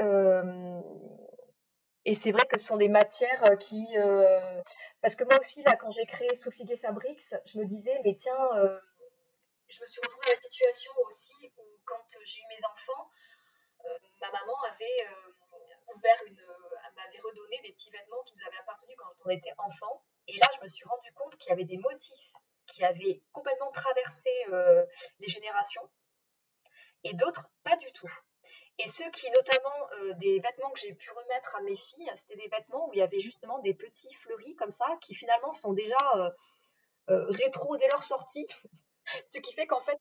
[2.05, 3.85] et c'est vrai que ce sont des matières euh, qui.
[3.95, 4.61] Euh,
[5.01, 6.29] parce que moi aussi, là, quand j'ai créé
[6.61, 8.79] Gay Fabrics, je me disais, mais tiens, euh,
[9.69, 13.09] je me suis retrouvée dans la situation aussi où, quand j'ai eu mes enfants,
[14.21, 15.07] ma maman avait
[16.27, 16.36] une.
[16.95, 20.04] m'avait redonné des petits vêtements qui nous avaient appartenu quand on était enfant.
[20.27, 22.34] Et là, je me suis rendu compte qu'il y avait des motifs
[22.67, 24.30] qui avaient complètement traversé
[25.19, 25.89] les générations
[27.04, 28.12] et d'autres pas du tout.
[28.80, 32.36] Et ceux qui, notamment, euh, des vêtements que j'ai pu remettre à mes filles, c'était
[32.36, 35.73] des vêtements où il y avait justement des petits fleuris comme ça, qui finalement sont
[35.73, 36.30] déjà euh,
[37.10, 38.47] euh, rétro dès leur sortie.
[39.25, 39.99] Ce qui fait qu'en fait,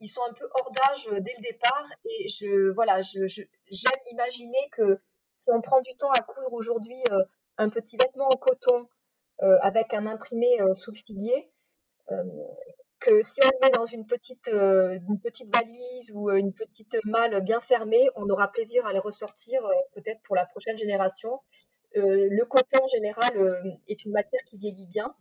[0.00, 1.86] ils sont un peu hors d'âge dès le départ.
[2.04, 5.00] Et je, voilà, j'aime imaginer que
[5.34, 7.02] si on prend du temps à coudre aujourd'hui
[7.58, 8.88] un petit vêtement en coton
[9.38, 11.50] avec un imprimé sous le figuier,
[13.00, 16.52] que si on le met dans une petite, euh, une petite valise ou euh, une
[16.52, 20.76] petite malle bien fermée, on aura plaisir à les ressortir euh, peut-être pour la prochaine
[20.76, 21.40] génération.
[21.94, 23.32] le coton en général
[23.88, 25.12] est une matière qui vieillit bien.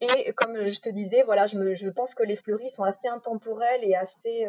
[0.00, 3.94] Et comme je te disais, voilà, je, pense que les fleuris sont assez intemporels et
[3.94, 4.46] assez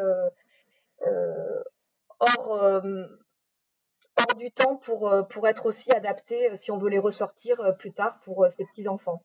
[2.19, 8.19] hors, hors du temps pour, être aussi adaptés si on veut les ressortir plus tard
[8.21, 9.21] pour ces petits enfants.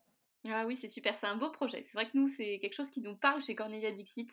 [0.49, 1.83] Ah oui, c'est super, c'est un beau projet.
[1.83, 4.31] C'est vrai que nous, c'est quelque chose qui nous parle chez Cornelia Dixit,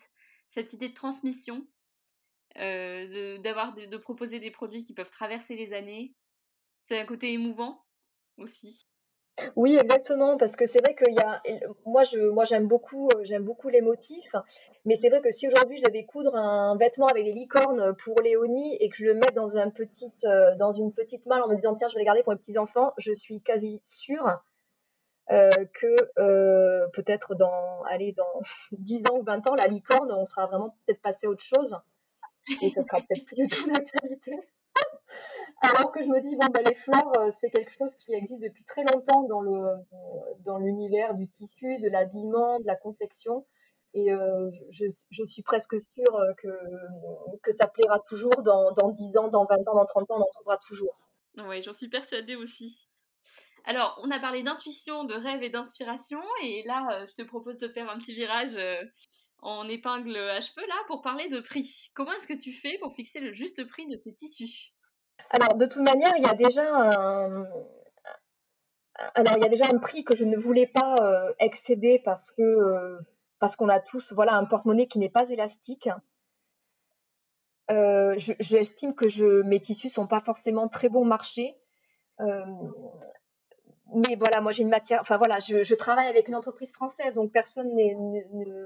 [0.49, 1.67] cette idée de transmission,
[2.57, 6.13] euh, de, proposer des produits qui peuvent traverser les années.
[6.85, 7.83] C'est un côté émouvant
[8.37, 8.87] aussi.
[9.55, 11.41] Oui, exactement, parce que c'est vrai qu'il y a,
[11.85, 14.35] moi, je, moi, j'aime beaucoup, euh, j'aime beaucoup les motifs,
[14.85, 18.19] mais c'est vrai que si aujourd'hui je devais coudre un vêtement avec des licornes pour
[18.21, 21.47] Léonie et que je le mette dans un petit, euh, dans une petite malle en
[21.47, 24.41] me disant tiens, je vais les garder pour mes petits enfants, je suis quasi sûre
[25.31, 28.39] euh, que peut-être dans, dans
[28.71, 31.77] 10 ans ou 20 ans, la licorne, on sera vraiment peut-être passé à autre chose.
[32.61, 34.31] Et ça sera peut-être plus du tout d'actualité.
[35.61, 38.41] Alors que je me dis, bon, ben, les fleurs, euh, c'est quelque chose qui existe
[38.41, 39.43] depuis très longtemps dans,
[40.45, 43.45] dans l'univers du tissu, de l'habillement, de la confection.
[43.93, 44.09] Et
[44.69, 46.47] je, je, suis presque sûre que,
[47.41, 50.21] que ça plaira toujours dans, dans 10 ans, dans 20 ans, dans 30 ans, on
[50.21, 50.95] en trouvera toujours.
[51.47, 52.87] Oui, j'en suis persuadée aussi.
[53.65, 57.57] Alors, on a parlé d'intuition, de rêve et d'inspiration, et là, euh, je te propose
[57.57, 58.83] de faire un petit virage euh,
[59.41, 61.91] en épingle à cheveux, là, pour parler de prix.
[61.93, 64.73] Comment est-ce que tu fais pour fixer le juste prix de tes tissus?
[65.31, 67.45] Alors, de toute manière, il y a déjà un...
[69.15, 72.31] Alors, il y a déjà un prix que je ne voulais pas euh, excéder parce
[72.31, 72.97] que
[73.39, 75.89] parce qu'on a tous voilà un porte-monnaie qui n'est pas élastique.
[77.69, 81.55] J'estime que je, mes tissus sont pas forcément très bon marché
[83.93, 87.31] mais voilà, moi j'ai une matière, enfin voilà, je, travaille avec une entreprise française, donc
[87.31, 87.95] personne n'est,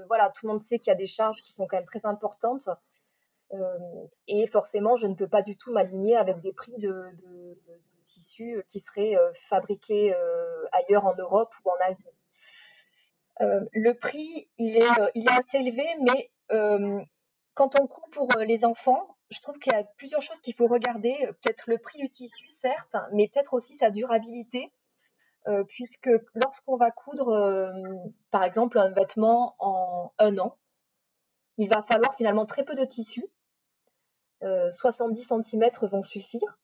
[0.08, 2.04] voilà, tout le monde sait qu'il y a des charges qui sont quand même très
[2.04, 2.68] importantes,
[3.52, 3.78] euh,
[4.26, 7.04] et forcément, je ne peux pas du tout m'aligner avec des prix de,
[8.02, 12.04] tissus qui seraient euh, fabriqués euh, ailleurs en Europe ou en Asie.
[13.72, 16.30] le prix, il est, il est assez élevé, mais
[17.54, 20.66] quand on court pour les enfants, je trouve qu'il y a plusieurs choses qu'il faut
[20.66, 21.14] regarder.
[21.42, 24.70] Peut-être le prix du tissu, certes, mais peut-être aussi sa durabilité.
[25.68, 27.72] Puisque lorsqu'on va coudre,
[28.30, 30.56] par exemple, un vêtement en un an,
[31.58, 33.24] il va falloir finalement très peu de tissu.
[34.40, 36.58] 70 cm vont suffire.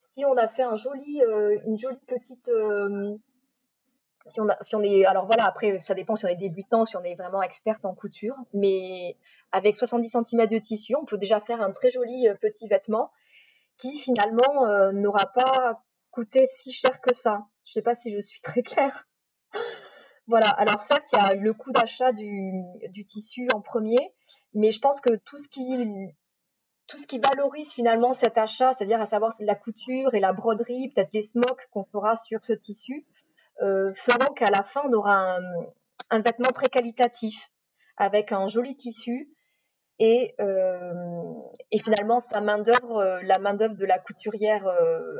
[0.00, 2.50] Si on a fait une jolie petite
[4.28, 4.40] si
[4.74, 7.42] on, est, alors voilà, après ça dépend si on est débutant, si on est vraiment
[7.42, 9.16] experte en couture, mais
[9.52, 13.10] avec 70 cm de tissu, on peut déjà faire un très joli euh, petit vêtement
[13.78, 17.46] qui finalement euh, n'aura pas coûté si cher que ça.
[17.68, 19.06] Je ne sais pas si je suis très claire.
[20.26, 24.14] voilà, alors certes, il y a le coût d'achat du, tissu en premier,
[24.54, 29.54] mais je pense que tout ce qui valorise finalement cet achat, c'est-à-dire à savoir la
[29.54, 33.06] couture et la broderie, peut-être les smocks qu'on fera sur ce tissu,
[33.60, 35.36] euh, feront qu'à la fin, on aura
[36.08, 37.50] un, vêtement très qualitatif
[37.98, 39.28] avec un joli tissu
[39.98, 41.34] et, euh,
[41.82, 44.66] finalement sa main d'œuvre, euh, la main d'œuvre de la couturière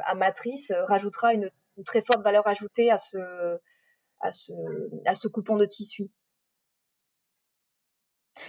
[0.07, 1.51] amatrice rajoutera une,
[1.83, 3.19] très forte valeur ajoutée à ce,
[4.21, 4.53] à ce,
[5.05, 6.11] à ce coupon de tissu.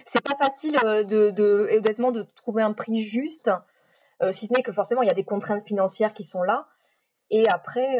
[0.06, 3.50] C'est pas facile de, de, honnêtement de trouver un prix juste,
[4.32, 6.68] si ce n'est que forcément il y a des contraintes financières qui sont là.
[7.32, 7.98] Et après,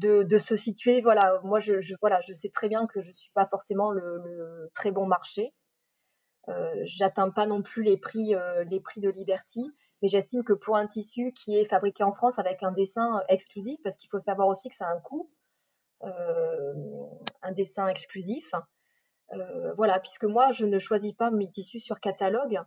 [0.00, 1.00] de, se situer.
[1.00, 4.70] Voilà, moi, je, voilà, je sais très bien que je ne suis pas forcément le,
[4.74, 5.54] très bon marché.
[6.48, 9.70] Euh, J'atteins pas non plus les prix, euh, les prix de Liberty,
[10.02, 13.78] mais j'estime que pour un tissu qui est fabriqué en France avec un dessin exclusif,
[13.82, 15.30] parce qu'il faut savoir aussi que ça a un coût,
[16.04, 16.74] euh,
[17.42, 18.52] un dessin exclusif.
[19.32, 22.60] Euh, voilà, puisque moi, je ne choisis pas mes tissus sur catalogue.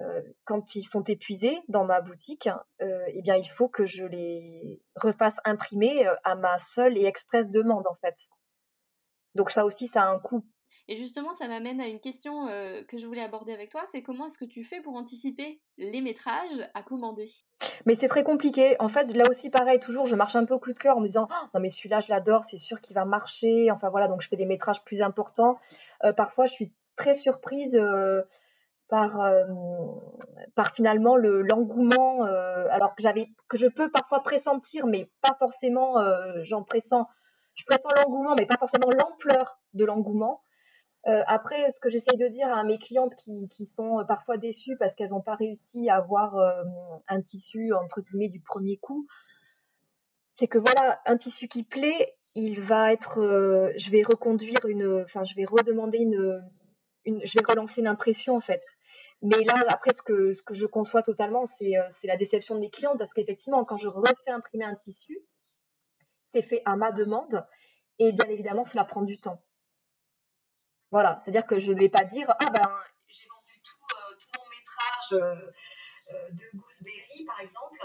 [0.00, 2.48] Euh, quand ils sont épuisés dans ma boutique,
[2.80, 7.04] euh, eh bien, il faut que je les refasse imprimer euh, à ma seule et
[7.04, 8.14] express demande, en fait.
[9.34, 10.44] Donc ça aussi, ça a un coût.
[10.88, 12.46] Et justement, ça m'amène à une question
[12.88, 16.00] que je voulais aborder avec toi, c'est comment est-ce que tu fais pour anticiper les
[16.00, 17.30] métrages à commander?
[17.84, 18.74] Mais c'est très compliqué.
[18.80, 21.00] En fait, là aussi, pareil, toujours, je marche un peu au coup de cœur en
[21.00, 23.70] me disant, oh, non mais celui-là, je l'adore, c'est sûr qu'il va marcher.
[23.70, 25.58] Enfin voilà, donc je fais des métrages plus importants.
[26.16, 27.78] parfois, je suis très surprise
[28.88, 29.44] par, euh,
[30.54, 35.36] par finalement le l'engouement euh, alors que j'avais que je peux parfois pressentir mais pas
[35.38, 37.06] forcément euh, j'en pressens
[37.54, 40.42] je pressens l'engouement mais pas forcément l'ampleur de l'engouement
[41.04, 44.94] après ce que j'essaye de dire à mes clientes qui, qui sont parfois déçues parce
[44.94, 46.36] qu'elles n'ont pas réussi à avoir
[47.08, 49.06] un tissu entre guillemets du premier coup
[50.28, 55.24] c'est que voilà un tissu qui plaît il va être je vais reconduire une enfin
[55.24, 56.42] je vais redemander une
[57.24, 58.62] je vais relancer une impression en fait.
[59.22, 62.60] Mais là, après, ce que, ce que je conçois totalement, c'est euh, la déception de
[62.60, 65.18] mes clients parce qu'effectivement, quand je refais imprimer un tissu,
[66.32, 67.44] c'est fait à ma demande
[67.98, 69.42] et bien évidemment, cela prend du temps.
[70.90, 72.68] Voilà, c'est-à-dire que je ne vais pas dire Ah ben,
[73.08, 75.12] j'ai vendu tout, euh, mon métrage
[76.12, 77.78] euh, de Gooseberry par exemple,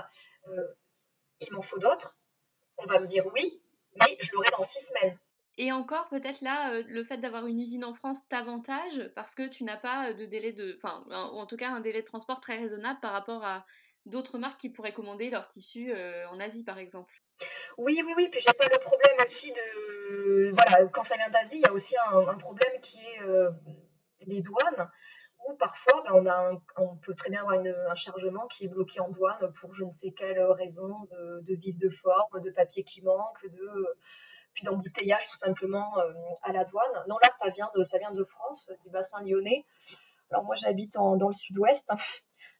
[1.41, 2.17] il m'en faut d'autres.
[2.77, 3.61] On va me dire oui,
[3.99, 5.17] mais je l'aurai dans six semaines.
[5.57, 9.47] Et encore, peut-être là, euh, le fait d'avoir une usine en France t'avantage parce que
[9.47, 10.75] tu n'as pas euh, de délai de.
[10.77, 13.65] Enfin, en tout cas, un délai de transport très raisonnable par rapport à
[14.05, 17.22] d'autres marques qui pourraient commander leur tissu euh, en Asie, par exemple.
[17.77, 18.29] Oui, oui, oui.
[18.29, 20.51] Puis j'ai pas le problème aussi de.
[20.51, 23.21] Voilà, quand ça vient d'Asie, il y a aussi un, problème qui est
[24.25, 24.89] les douanes
[25.45, 28.99] où parfois ben, on, a on peut très bien avoir un chargement qui est bloqué
[28.99, 32.83] en douane pour je ne sais quelle raison de, de vis de forme, de papier
[32.83, 33.97] qui manque, de
[34.53, 37.03] puis d'embouteillage tout simplement euh, à la douane.
[37.07, 39.65] Non, là, ça vient de, ça vient de France, du bassin lyonnais.
[40.29, 41.89] Alors moi, j'habite dans le sud-ouest.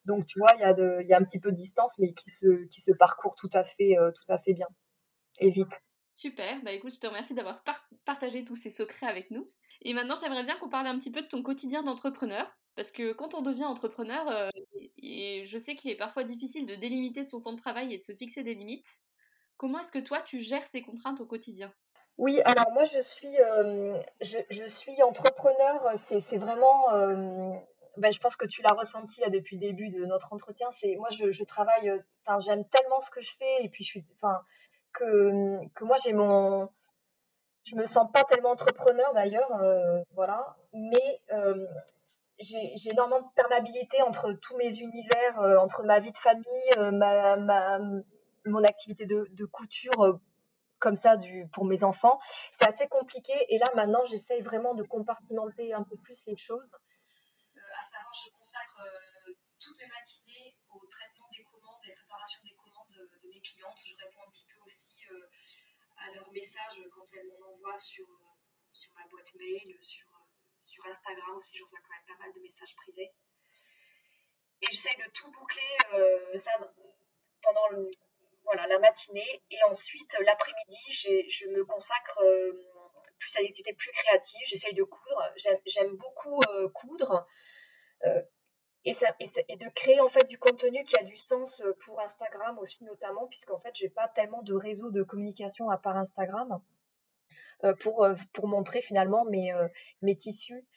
[0.06, 2.14] Donc, tu vois, il y, a de, y a un petit peu de distance, mais
[2.14, 4.68] qui se, qui se parcourt tout à, fait, euh, tout à fait bien
[5.40, 5.82] et vite.
[6.12, 7.64] Super, bah écoute, je te remercie d'avoir
[8.06, 9.50] partagé tous ces secrets avec nous.
[9.82, 12.56] Et maintenant, j'aimerais bien qu'on parle un petit peu de ton quotidien d'entrepreneur.
[12.76, 14.50] Parce que quand on devient entrepreneur, euh,
[14.98, 18.04] et je sais qu'il est parfois difficile de délimiter son temps de travail et de
[18.04, 18.98] se fixer des limites.
[19.58, 21.72] Comment est-ce que toi, tu gères ces contraintes au quotidien?
[22.18, 27.54] Oui, alors moi je suis, euh, je, suis entrepreneur, c'est vraiment, euh,
[27.98, 30.96] ben, je pense que tu l'as ressenti là depuis le début de notre entretien, c'est
[30.98, 34.42] moi je, travaille, euh, j'aime tellement ce que je fais et puis je suis, enfin
[34.94, 36.70] que, que moi j'ai mon,
[37.66, 39.52] je me sens pas tellement entrepreneur d'ailleurs,
[40.16, 41.22] voilà, mais
[42.40, 46.44] j'ai énormément de perméabilité entre tous mes univers, entre ma vie de famille,
[46.78, 47.80] ma, ma,
[48.46, 50.20] mon activité de, de couture
[50.84, 52.20] comme ça du, pour mes enfants.
[52.52, 53.34] C'est assez compliqué.
[53.48, 56.70] Et là, maintenant, j'essaye vraiment de compartimenter un peu plus les choses.
[58.14, 62.54] Euh, à je consacre euh, toutes mes matinées au traitement des commandes et préparation des
[62.56, 63.80] commandes de, mes clientes.
[63.86, 65.30] Je réponds un petit peu aussi euh,
[65.98, 68.06] à leurs messages quand elles m'en envoient sur,
[68.72, 70.06] sur ma boîte mail, sur,
[70.60, 71.58] sur Instagram aussi.
[71.58, 73.12] Je reçois quand même pas mal de messages privés.
[74.62, 76.52] Et j'essaye de tout boucler ça
[77.42, 77.86] pendant
[78.44, 82.20] voilà, la matinée et ensuite l'après-midi, je me consacre
[83.20, 84.40] plus à des idées plus créatives.
[84.46, 85.34] J'essaye de coudre.
[85.66, 86.40] J'aime beaucoup
[86.74, 87.28] coudre.
[88.86, 92.58] Et, ça, et, de créer en fait du contenu qui a du sens pour Instagram
[92.60, 96.62] aussi notamment puisqu'en fait j'ai pas tellement de réseau de communication à part Instagram
[97.80, 99.54] pour, pour montrer finalement mes,
[100.02, 100.68] mes tissus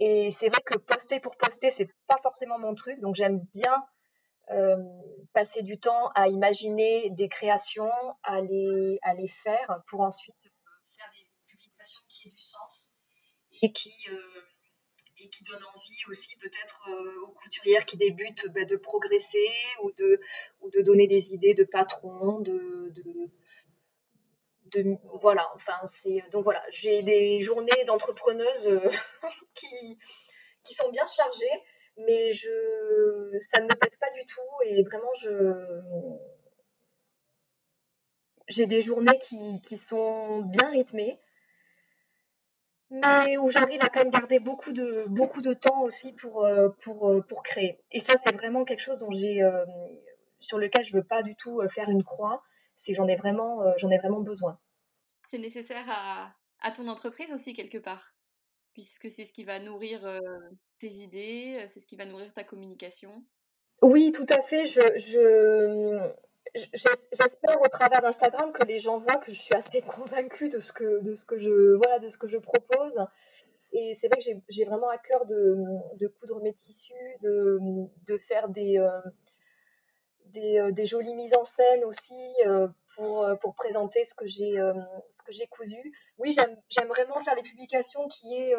[0.00, 2.98] et c'est vrai que poster pour poster, c'est pas forcément mon truc.
[3.00, 3.84] Donc j'aime bien
[4.50, 4.76] euh,
[5.32, 10.50] passer du temps à imaginer des créations, à les, à les faire pour ensuite
[10.96, 12.92] faire des publications qui aient du sens
[13.62, 14.42] et qui, euh,
[15.24, 19.48] et qui donnent envie aussi peut-être euh, aux couturières qui débutent bah, de progresser
[19.82, 20.20] ou de,
[20.60, 23.02] ou de donner des idées de patron, de, de
[25.20, 28.90] voilà, enfin, c'est donc voilà, j'ai des journées d'entrepreneuse euh,
[29.54, 29.98] qui,
[30.64, 31.62] qui sont bien chargées,
[31.98, 35.80] mais je, ça ne me pèse pas du tout et vraiment, je,
[38.48, 41.20] j'ai des journées qui, qui, sont bien rythmées,
[43.02, 46.68] mais où j'arrive à quand même garder beaucoup de, beaucoup de temps aussi pour, euh,
[46.82, 47.78] pour, euh, pour créer.
[47.92, 49.42] Et ça, c'est vraiment quelque chose dont j'ai,
[50.38, 52.42] sur lequel je veux pas du tout faire une croix.
[52.76, 54.58] C'est j'en ai vraiment, j'en ai vraiment besoin
[55.34, 55.84] c'est nécessaire
[56.60, 58.14] à, ton entreprise aussi quelque part,
[58.72, 60.20] puisque c'est ce qui va nourrir euh,
[60.78, 63.24] tes idées, euh, c'est ce qui va nourrir ta communication.
[63.82, 64.64] Oui, tout à fait.
[64.64, 66.12] Je,
[66.54, 70.72] j'espère au travers d'Instagram que les gens voient que je suis assez convaincue de ce
[70.72, 73.04] que, de ce que, je, voilà, de ce que je propose.
[73.72, 77.58] Et c'est vrai que j'ai vraiment à cœur de, coudre mes tissus, de,
[78.06, 79.00] de faire des, euh,
[80.36, 85.92] euh, des, jolies mises en scène aussi euh, pour, pour présenter ce que j'ai cousu.
[86.18, 88.54] Oui, j'aime vraiment faire des publications qui aient,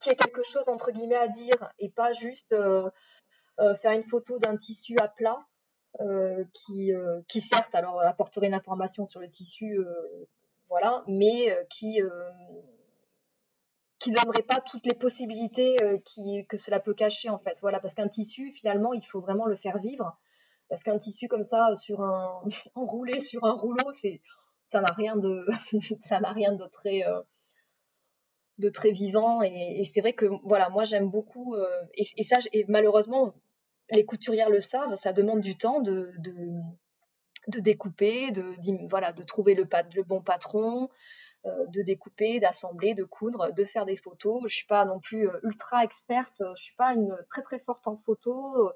[0.00, 4.56] qui est quelque chose entre guillemets à dire et pas juste faire une photo d'un
[4.56, 5.46] tissu à plat
[6.52, 6.92] qui,
[7.28, 9.78] qui certes alors apporterait une information sur le tissu,
[10.68, 12.00] voilà, mais qui
[13.98, 15.76] qui donnerait pas toutes les possibilités
[16.48, 17.58] que cela peut cacher en fait.
[17.60, 20.18] Voilà, parce qu'un tissu finalement il faut vraiment le faire vivre.
[20.68, 22.42] Parce qu'un tissu comme ça, sur un,
[22.74, 24.20] enroulé sur un rouleau, c'est,
[24.64, 25.46] ça n'a rien de,
[25.98, 27.20] ça n'a rien de très, euh,
[28.58, 29.42] de très vivant.
[29.42, 33.34] Et, c'est vrai que, voilà, moi j'aime beaucoup, euh, et, ça, et malheureusement,
[33.90, 36.34] les couturières le savent, ça demande du temps de, de,
[37.48, 38.54] de découper, de,
[38.88, 39.64] voilà, de trouver le,
[40.02, 40.88] bon patron,
[41.44, 44.42] euh, de découper, d'assembler, de coudre, de faire des photos.
[44.46, 47.96] Je suis pas non plus ultra experte, je suis pas une très très forte en
[47.96, 48.72] photo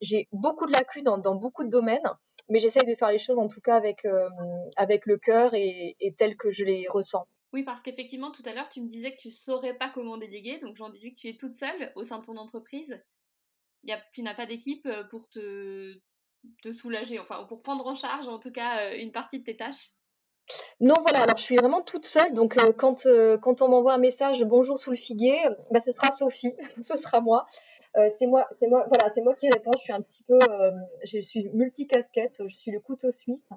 [0.00, 2.08] j'ai beaucoup de lacunes dans, beaucoup de domaines,
[2.48, 4.28] mais j'essaye de faire les choses en tout cas avec, euh,
[4.76, 7.26] avec le cœur et, et tel que je les ressens.
[7.52, 10.58] Oui, parce qu'effectivement, tout à l'heure, tu me disais que tu saurais pas comment déléguer,
[10.58, 13.00] donc j'en déduis que tu es toute seule au sein de ton entreprise.
[13.86, 15.94] Y a, tu n'as pas d'équipe euh, pour te,
[16.70, 19.90] soulager, enfin, pour prendre en charge en tout cas euh, une partie de tes tâches?
[20.80, 22.32] Non, voilà, alors je suis vraiment toute seule.
[22.32, 23.08] Donc, quand,
[23.42, 25.36] quand on m'envoie un message bonjour sous le figuier,
[25.72, 27.46] bah, ce sera Sophie, ce sera moi.
[27.96, 29.72] Euh, c'est moi, c'est moi, voilà, c'est moi qui réponds.
[29.72, 30.70] Je suis un petit peu, euh,
[31.04, 32.42] je suis multicasquette.
[32.46, 33.48] Je suis le couteau suisse,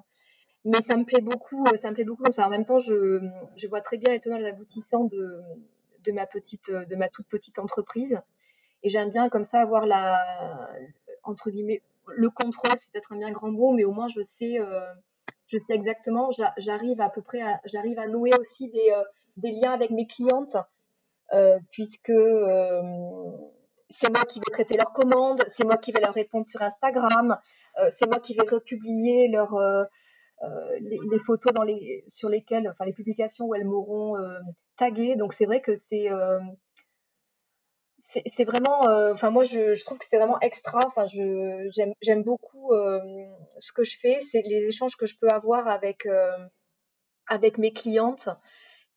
[0.64, 1.66] mais ça me plaît beaucoup.
[1.66, 2.46] Euh, ça me plaît beaucoup comme ça.
[2.46, 3.20] En même temps, je,
[3.68, 7.58] vois très bien les tenants et les aboutissants de ma petite, de ma toute petite
[7.58, 8.20] entreprise.
[8.82, 10.70] Et j'aime bien comme ça avoir la,
[11.22, 12.78] entre guillemets, le contrôle.
[12.78, 14.58] C'est peut-être un bien grand mot, mais au moins je sais,
[15.46, 16.30] je sais exactement.
[16.56, 18.92] J'arrive à peu près, j'arrive à nouer aussi des,
[19.36, 20.56] des liens avec mes clientes,
[21.70, 22.12] puisque
[23.90, 27.36] c'est moi qui vais traiter leurs commandes, c'est moi qui vais leur répondre sur Instagram,
[27.78, 29.84] euh, c'est moi qui vais republier euh,
[30.42, 34.14] euh, les, photos dans les, sur lesquelles, enfin les publications où elles m'auront
[34.76, 35.16] tagué.
[35.16, 36.08] Donc c'est vrai que c'est
[38.00, 38.80] c'est vraiment,
[39.12, 40.80] enfin moi je, trouve que c'est vraiment extra.
[41.06, 42.72] J'aime beaucoup
[43.58, 46.08] ce que je fais, c'est les échanges que je peux avoir avec
[47.28, 48.28] avec mes clientes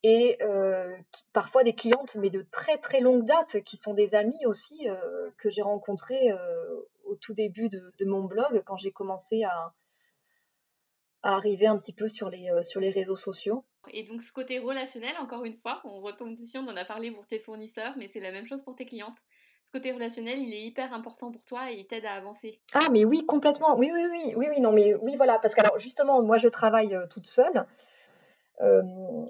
[0.04, 0.94] et euh,
[1.32, 5.30] parfois des clientes, mais de très très longue date, qui sont des amies aussi, euh,
[5.38, 9.72] que j'ai rencontrées euh, au tout début de, mon blog, quand j'ai commencé à,
[11.22, 13.64] arriver un petit peu sur les réseaux sociaux.
[13.90, 17.10] Et donc ce côté relationnel, encore une fois, on retombe dessus, on en a parlé
[17.10, 19.18] pour tes fournisseurs, mais c'est la même chose pour tes clientes.
[19.64, 22.60] Ce côté relationnel, il est hyper important pour toi et il t'aide à avancer.
[22.74, 23.76] Ah mais oui, complètement.
[23.78, 26.48] Oui, oui, oui, oui, oui, non, mais oui, voilà, parce que alors justement, moi je
[26.48, 27.66] travaille toute seule.
[28.60, 28.82] Euh,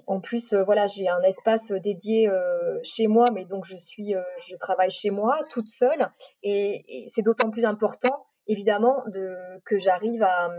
[0.05, 4.13] en plus, euh, voilà, j'ai un espace dédié euh, chez moi, mais donc je suis,
[4.47, 6.09] je travaille chez moi toute seule,
[6.43, 9.35] et, c'est d'autant plus important, évidemment, de,
[9.65, 10.51] que j'arrive à,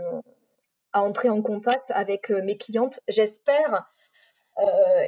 [0.93, 2.99] à, entrer en contact avec mes clientes.
[3.07, 3.91] J'espère,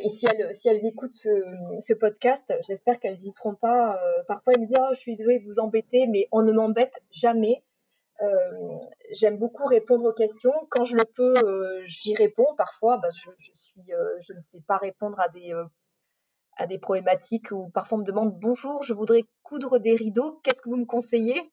[0.02, 4.00] et si elles, si elles écoutent ce, podcast, j'espère qu'elles n'y seront pas.
[4.28, 7.02] parfois, elles me disent oh, Je suis désolée de vous embêter, mais on ne m'embête
[7.12, 7.64] jamais.
[9.12, 10.54] j'aime beaucoup répondre aux questions.
[10.70, 11.36] Quand je le peux,
[11.86, 12.54] j'y réponds.
[12.58, 13.82] Parfois, bah, je, suis,
[14.20, 15.54] je ne sais pas répondre à des
[16.60, 20.62] à des problématiques où parfois on me demande bonjour, je voudrais coudre des rideaux, qu'est-ce
[20.62, 21.52] que vous me conseillez?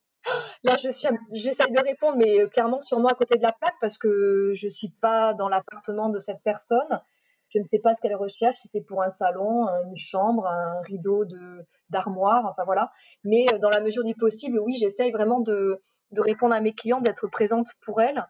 [0.64, 3.52] Là, je suis, j'essaye de répondre, mais euh, clairement sur moi à côté de la
[3.52, 7.00] plaque parce que je suis pas dans l'appartement de cette personne.
[7.48, 10.80] Je ne sais pas ce qu'elle recherche, si c'est pour un salon, une chambre, un
[10.82, 12.90] rideau de d'armoire, enfin voilà.
[13.22, 16.72] Mais euh, dans la mesure du possible, oui, j'essaye vraiment de, de répondre à mes
[16.72, 18.26] clients, d'être présente pour elles,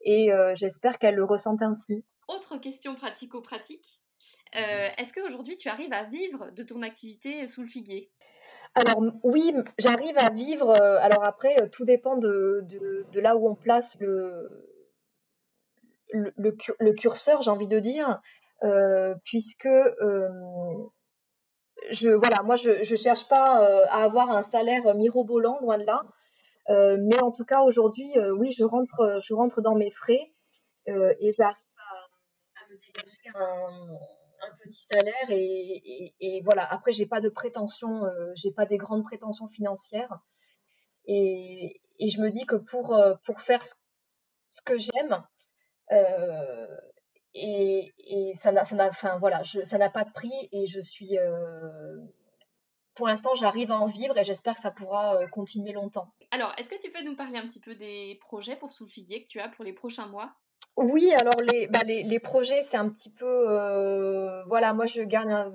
[0.00, 2.04] et euh, j'espère qu'elles le ressentent ainsi.
[2.28, 4.00] Autre question pratico-pratique.
[4.52, 8.10] Est-ce qu'aujourd'hui tu arrives à vivre de ton activité sous le figuier?
[8.76, 10.68] Alors oui, j'arrive à vivre.
[10.68, 12.62] Euh, alors après, euh, tout dépend de,
[13.14, 14.50] là où on place le,
[16.12, 18.20] le, curseur, j'ai envie de dire,
[18.64, 19.68] euh, puisque
[21.90, 26.02] je voilà, moi je ne cherche pas à avoir un salaire mirobolant, loin de là.
[26.68, 30.32] mais en tout cas aujourd'hui, oui, je rentre, je rentre dans mes frais
[30.86, 33.96] et j'arrive à, à, me dégager un
[34.46, 36.64] un petit salaire et, voilà.
[36.64, 40.20] Après, j'ai pas de prétention, euh, j'ai pas des grandes prétentions financières.
[41.06, 43.74] Et, je me dis que pour, euh, pour faire ce,
[44.64, 45.22] que j'aime,
[45.92, 46.66] euh,
[47.34, 47.92] et,
[48.34, 51.16] ça n'a, pas de prix et je suis,
[52.94, 56.12] pour l'instant, j'arrive à en vivre et j'espère que ça pourra continuer longtemps.
[56.30, 59.28] Alors, est-ce que tu peux nous parler un petit peu des projets pour Soulfiguier que
[59.28, 60.34] tu as pour les prochains mois?
[60.76, 65.54] Oui, alors les, bah les, projets, c'est un petit peu, euh, voilà, moi je garde,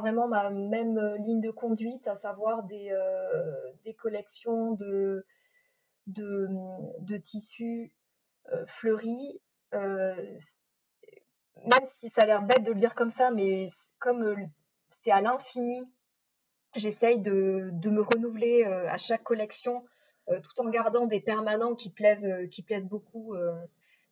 [0.00, 5.24] vraiment ma même euh, ligne de conduite, à savoir des, euh, collections de,
[7.24, 7.92] tissus
[8.66, 9.40] fleuris.
[9.72, 10.36] même
[11.84, 13.66] si ça a l'air bête de le dire comme ça, mais
[13.98, 14.48] comme
[14.88, 15.92] c'est à l'infini,
[16.76, 19.84] j'essaye de, me renouveler à chaque collection,
[20.28, 23.34] tout en gardant des permanents qui plaisent beaucoup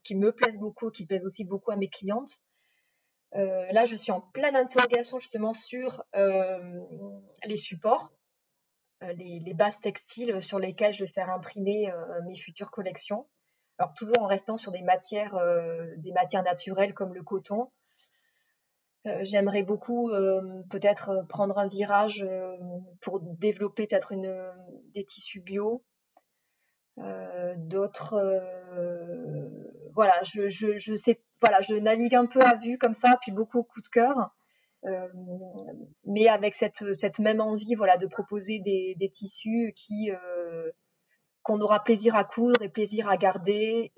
[0.05, 2.40] qui me plaisent beaucoup, qui plaisent aussi beaucoup à mes clientes.
[3.34, 6.80] Euh, là, je suis en pleine interrogation justement sur euh,
[7.44, 8.12] les supports,
[9.03, 11.92] euh, les, bases textiles sur lesquelles je vais faire imprimer
[12.26, 13.26] mes futures collections.
[13.78, 15.38] Alors toujours en restant sur des matières,
[15.99, 17.70] des matières naturelles comme le coton.
[19.22, 20.11] J'aimerais beaucoup
[20.68, 22.26] peut-être prendre un virage
[23.01, 24.14] pour développer peut-être
[24.92, 25.84] des tissus bio,
[26.96, 28.16] d'autres
[29.99, 33.64] voilà, je, sais, voilà, je navigue un peu à vue comme ça, puis beaucoup au
[33.64, 34.30] coup de cœur.
[34.84, 35.09] Euh,
[36.05, 40.70] mais avec cette, même envie voilà, de proposer des, tissus qui euh,
[41.42, 43.92] qu'on aura plaisir à coudre et plaisir à garder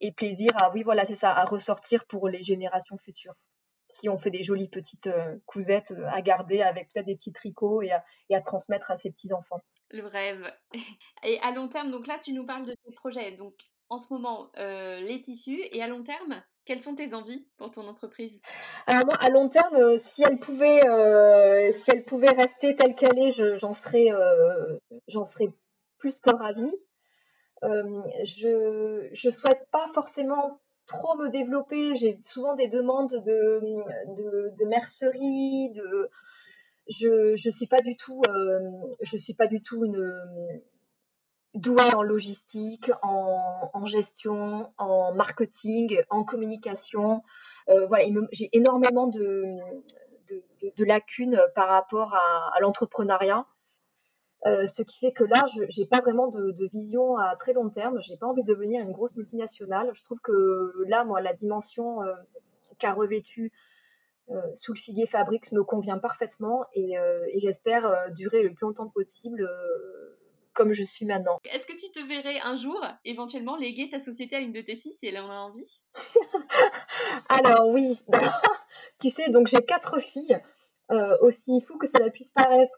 [0.00, 3.34] et, plaisir à oui voilà c'est à ressortir pour les générations futures.
[3.88, 7.82] Si on fait des jolies petites euh, cousettes à garder avec peut-être des petits tricots
[7.82, 10.52] et à, et à transmettre à ses petits enfants le rêve.
[11.24, 13.36] Et à long terme donc là tu nous parles de tes projets
[13.90, 17.70] en ce moment euh, les tissus et à long terme, quelles sont tes envies pour
[17.70, 18.40] ton entreprise?
[18.86, 22.94] Alors moi, à long terme, euh, si elle pouvait, euh, si elle pouvait rester telle
[22.94, 24.08] qu'elle est, j'en serais,
[25.08, 25.48] j'en serais
[25.98, 26.76] plus que ravie.
[27.62, 31.96] je ne souhaite pas forcément trop me développer.
[31.96, 33.60] J'ai souvent des demandes de,
[34.16, 35.72] de, de mercerie,
[36.88, 38.22] je je suis pas du tout
[39.00, 40.62] je suis pas du tout une
[41.54, 47.22] douée en logistique, en, gestion, en marketing, en communication.
[47.68, 49.56] Euh, voilà, j'ai énormément de,
[50.28, 53.46] de, lacunes par rapport à, l'entrepreneuriat.
[54.46, 57.70] Euh, ce qui fait que là, je n'ai pas vraiment de, vision à très long
[57.70, 58.00] terme.
[58.00, 59.90] Je n'ai pas envie de devenir une grosse multinationale.
[59.94, 62.14] Je trouve que là, moi, la dimension euh,
[62.78, 63.52] qu'a revêtue
[64.52, 66.96] sous le figuier Fabrics me convient parfaitement et
[67.36, 69.48] j'espère durer le plus longtemps possible
[70.58, 71.38] comme je suis maintenant.
[71.44, 74.74] Est-ce que tu te verrais un jour éventuellement léguer ta société à une de tes
[74.74, 75.84] filles si elle en a envie?
[77.28, 77.96] Alors oui,
[79.00, 80.36] tu sais, donc j'ai quatre filles,
[80.90, 82.72] euh, aussi fou que cela puisse paraître.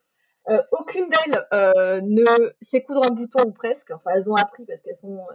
[0.51, 3.91] Euh, aucune d'elles euh, ne sait coudre un bouton ou presque.
[3.93, 5.27] Enfin, elles ont appris parce qu'elles sont,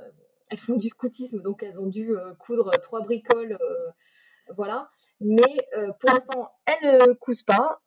[0.51, 3.57] elles font du scoutisme, donc elles ont dû coudre trois bricoles,
[4.55, 4.91] voilà.
[5.19, 5.67] Mais
[5.99, 7.81] pour l'instant, elles ne cousent pas.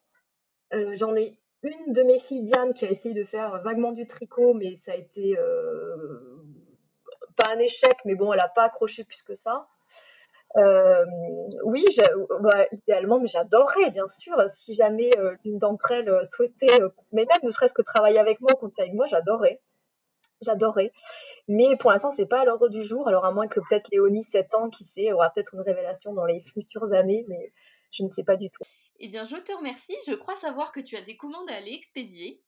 [0.73, 4.55] J'en ai une de mes filles, Diane, qui a essayé de faire vaguement du tricot,
[4.55, 6.45] mais ça a été euh,
[7.37, 9.67] pas un échec, mais bon, elle n'a pas accroché plus que ça.
[10.57, 11.05] Euh,
[11.65, 11.85] oui,
[12.41, 16.81] bah, idéalement, mais j'adorerais, bien sûr, si jamais euh, l'une d'entre elles souhaitait,
[17.13, 19.61] mais même ne serait-ce que travailler avec moi, compter avec moi, j'adorerais.
[20.41, 20.93] J'adorerais.
[21.49, 23.09] Mais pour l'instant, c'est pas à l'ordre du jour.
[23.09, 26.25] Alors, à moins que peut-être Léonie, 7 ans, qui sait, aura peut-être une révélation dans
[26.25, 27.53] les futures années, mais
[27.91, 28.63] je ne sais pas du tout.
[29.01, 29.97] Eh bien, je te remercie.
[30.07, 32.43] Je crois savoir que tu as des commandes à aller expédier.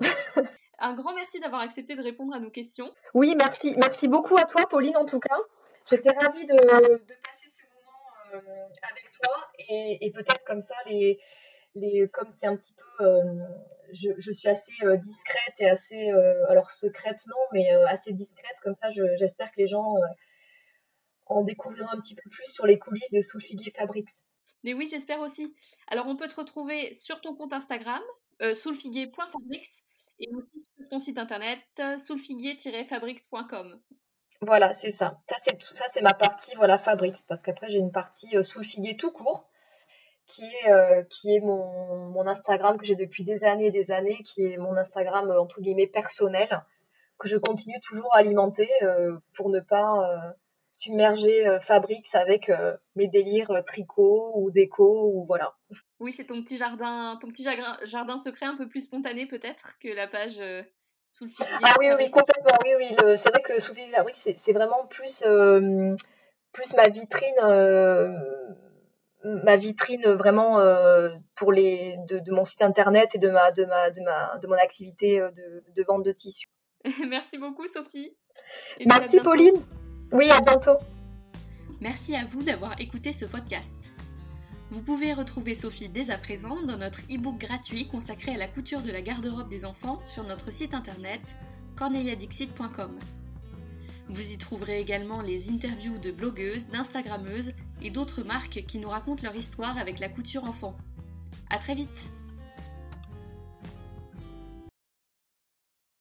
[0.78, 2.92] Un grand merci d'avoir accepté de répondre à nos questions.
[3.14, 3.74] Oui, merci.
[3.78, 5.38] Merci beaucoup à toi, Pauline, en tout cas.
[5.88, 10.74] J'étais ravie de, de, passer ce moment euh, avec toi et, et peut-être comme ça,
[10.86, 11.20] les,
[11.74, 13.22] les, comme c'est un petit peu, euh,
[13.92, 16.10] je, je, suis assez euh, discrète et assez,
[16.48, 19.94] alors secrète non, mais assez discrète, comme ça, j'espère que les gens
[21.26, 24.08] en découvriront un petit peu plus sur les coulisses de Soulfiguier Fabrics.
[24.64, 25.54] Mais oui, j'espère aussi.
[25.86, 28.02] Alors, on peut te retrouver sur ton compte Instagram,
[28.42, 28.54] euh,
[30.20, 31.60] et aussi sur ton site internet,
[31.98, 33.80] soulfiguier-fabrics.com.
[34.40, 35.20] Voilà, c'est ça.
[35.28, 38.96] Ça, c'est ça, c'est ma partie, voilà, Fabrics, parce qu'après, j'ai une partie euh, Soulfiguier
[38.96, 39.48] tout court,
[40.26, 41.04] qui est, euh,
[41.42, 45.30] mon, mon Instagram que j'ai depuis des années et des années, qui est mon Instagram,
[45.30, 46.64] euh, entre guillemets, personnel,
[47.18, 50.32] que je continue toujours à alimenter euh, pour ne pas euh,
[50.84, 55.54] submerger euh, Fabrics avec euh, mes délires euh, tricot ou déco ou voilà.
[56.00, 59.78] Oui, c'est ton petit jardin, ton petit jardin, jardin secret un peu plus spontané peut-être
[59.80, 60.62] que la page euh,
[61.10, 61.30] sous le.
[61.62, 62.58] Ah oui, oui, complètement.
[62.64, 63.16] Oui, oui.
[63.16, 65.94] C'est vrai que sous le Fabrics, c'est vraiment plus, euh,
[66.52, 67.40] plus ma vitrine,
[69.24, 70.58] ma vitrine vraiment
[71.34, 74.46] pour les de, de, mon site internet et de ma de ma de ma de
[74.48, 76.48] mon activité de, de vente de tissus.
[77.08, 78.14] Merci beaucoup, Sophie.
[78.80, 79.62] Et Merci, Pauline.
[80.14, 80.76] Oui, à bientôt.
[81.80, 83.92] Merci à vous d'avoir écouté ce podcast.
[84.70, 88.80] Vous pouvez retrouver Sophie dès à présent dans notre e-book gratuit consacré à la couture
[88.80, 91.36] de la garde-robe des enfants sur notre site internet
[91.74, 92.96] corneliadixit.com.
[94.08, 97.52] Vous y trouverez également les interviews de blogueuses, d'instagrammeuses
[97.82, 100.76] et d'autres marques qui nous racontent leur histoire avec la couture enfant.
[101.50, 102.12] À très vite!